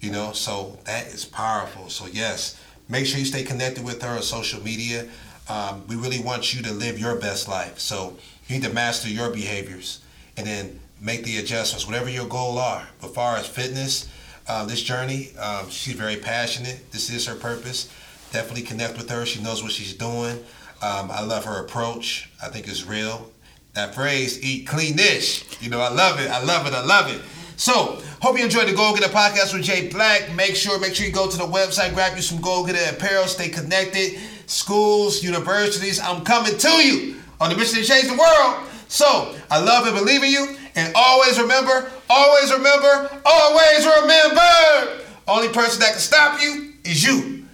you 0.00 0.10
know. 0.10 0.32
So 0.32 0.78
that 0.84 1.06
is 1.08 1.24
powerful. 1.24 1.88
So 1.90 2.06
yes, 2.06 2.60
make 2.88 3.06
sure 3.06 3.18
you 3.18 3.24
stay 3.24 3.42
connected 3.42 3.84
with 3.84 4.02
her 4.02 4.16
on 4.16 4.22
social 4.22 4.62
media. 4.62 5.08
Um, 5.48 5.86
we 5.86 5.96
really 5.96 6.20
want 6.20 6.54
you 6.54 6.62
to 6.62 6.72
live 6.72 6.98
your 6.98 7.16
best 7.16 7.48
life. 7.48 7.78
So 7.78 8.16
you 8.48 8.56
need 8.56 8.64
to 8.64 8.72
master 8.72 9.08
your 9.08 9.30
behaviors 9.30 10.00
and 10.36 10.46
then 10.46 10.80
make 11.00 11.24
the 11.24 11.38
adjustments, 11.38 11.86
whatever 11.86 12.08
your 12.08 12.26
goal 12.26 12.58
are. 12.58 12.88
But 13.00 13.14
far 13.14 13.36
as 13.36 13.46
fitness, 13.46 14.08
uh, 14.48 14.64
this 14.64 14.82
journey, 14.82 15.30
um, 15.38 15.68
she's 15.68 15.94
very 15.94 16.16
passionate. 16.16 16.92
This 16.92 17.10
is 17.10 17.26
her 17.26 17.34
purpose. 17.34 17.90
Definitely 18.32 18.62
connect 18.62 18.96
with 18.96 19.08
her. 19.10 19.24
She 19.26 19.42
knows 19.42 19.62
what 19.62 19.72
she's 19.72 19.94
doing. 19.94 20.36
Um, 20.82 21.10
I 21.10 21.22
love 21.22 21.44
her 21.44 21.64
approach. 21.64 22.30
I 22.42 22.48
think 22.48 22.68
it's 22.68 22.86
real 22.86 23.30
that 23.76 23.94
phrase, 23.94 24.42
eat 24.42 24.66
cleanish. 24.66 25.62
You 25.62 25.70
know, 25.70 25.80
I 25.80 25.90
love 25.90 26.18
it. 26.18 26.30
I 26.30 26.42
love 26.42 26.66
it. 26.66 26.72
I 26.72 26.82
love 26.82 27.14
it. 27.14 27.20
So, 27.56 28.02
hope 28.20 28.36
you 28.38 28.44
enjoyed 28.44 28.68
the 28.68 28.74
Go 28.74 28.94
Getter 28.94 29.12
podcast 29.12 29.54
with 29.54 29.62
Jay 29.62 29.88
Black. 29.88 30.34
Make 30.34 30.56
sure, 30.56 30.80
make 30.80 30.94
sure 30.94 31.06
you 31.06 31.12
go 31.12 31.30
to 31.30 31.36
the 31.36 31.44
website, 31.44 31.94
grab 31.94 32.16
you 32.16 32.22
some 32.22 32.40
Go 32.40 32.66
Getter 32.66 32.96
apparel, 32.96 33.26
stay 33.26 33.48
connected. 33.48 34.18
Schools, 34.46 35.22
universities, 35.22 36.00
I'm 36.00 36.24
coming 36.24 36.56
to 36.56 36.68
you 36.68 37.16
on 37.40 37.50
the 37.50 37.56
mission 37.56 37.80
to 37.80 37.84
change 37.84 38.08
the 38.08 38.16
world. 38.16 38.66
So, 38.88 39.34
I 39.50 39.62
love 39.62 39.86
and 39.86 39.94
believe 39.94 40.22
in 40.22 40.30
you. 40.30 40.56
And 40.74 40.92
always 40.94 41.38
remember, 41.38 41.90
always 42.08 42.52
remember, 42.52 43.10
always 43.24 43.84
remember, 43.86 45.02
only 45.28 45.48
person 45.48 45.80
that 45.80 45.90
can 45.92 46.00
stop 46.00 46.40
you 46.40 46.72
is 46.84 47.04
you. 47.04 47.44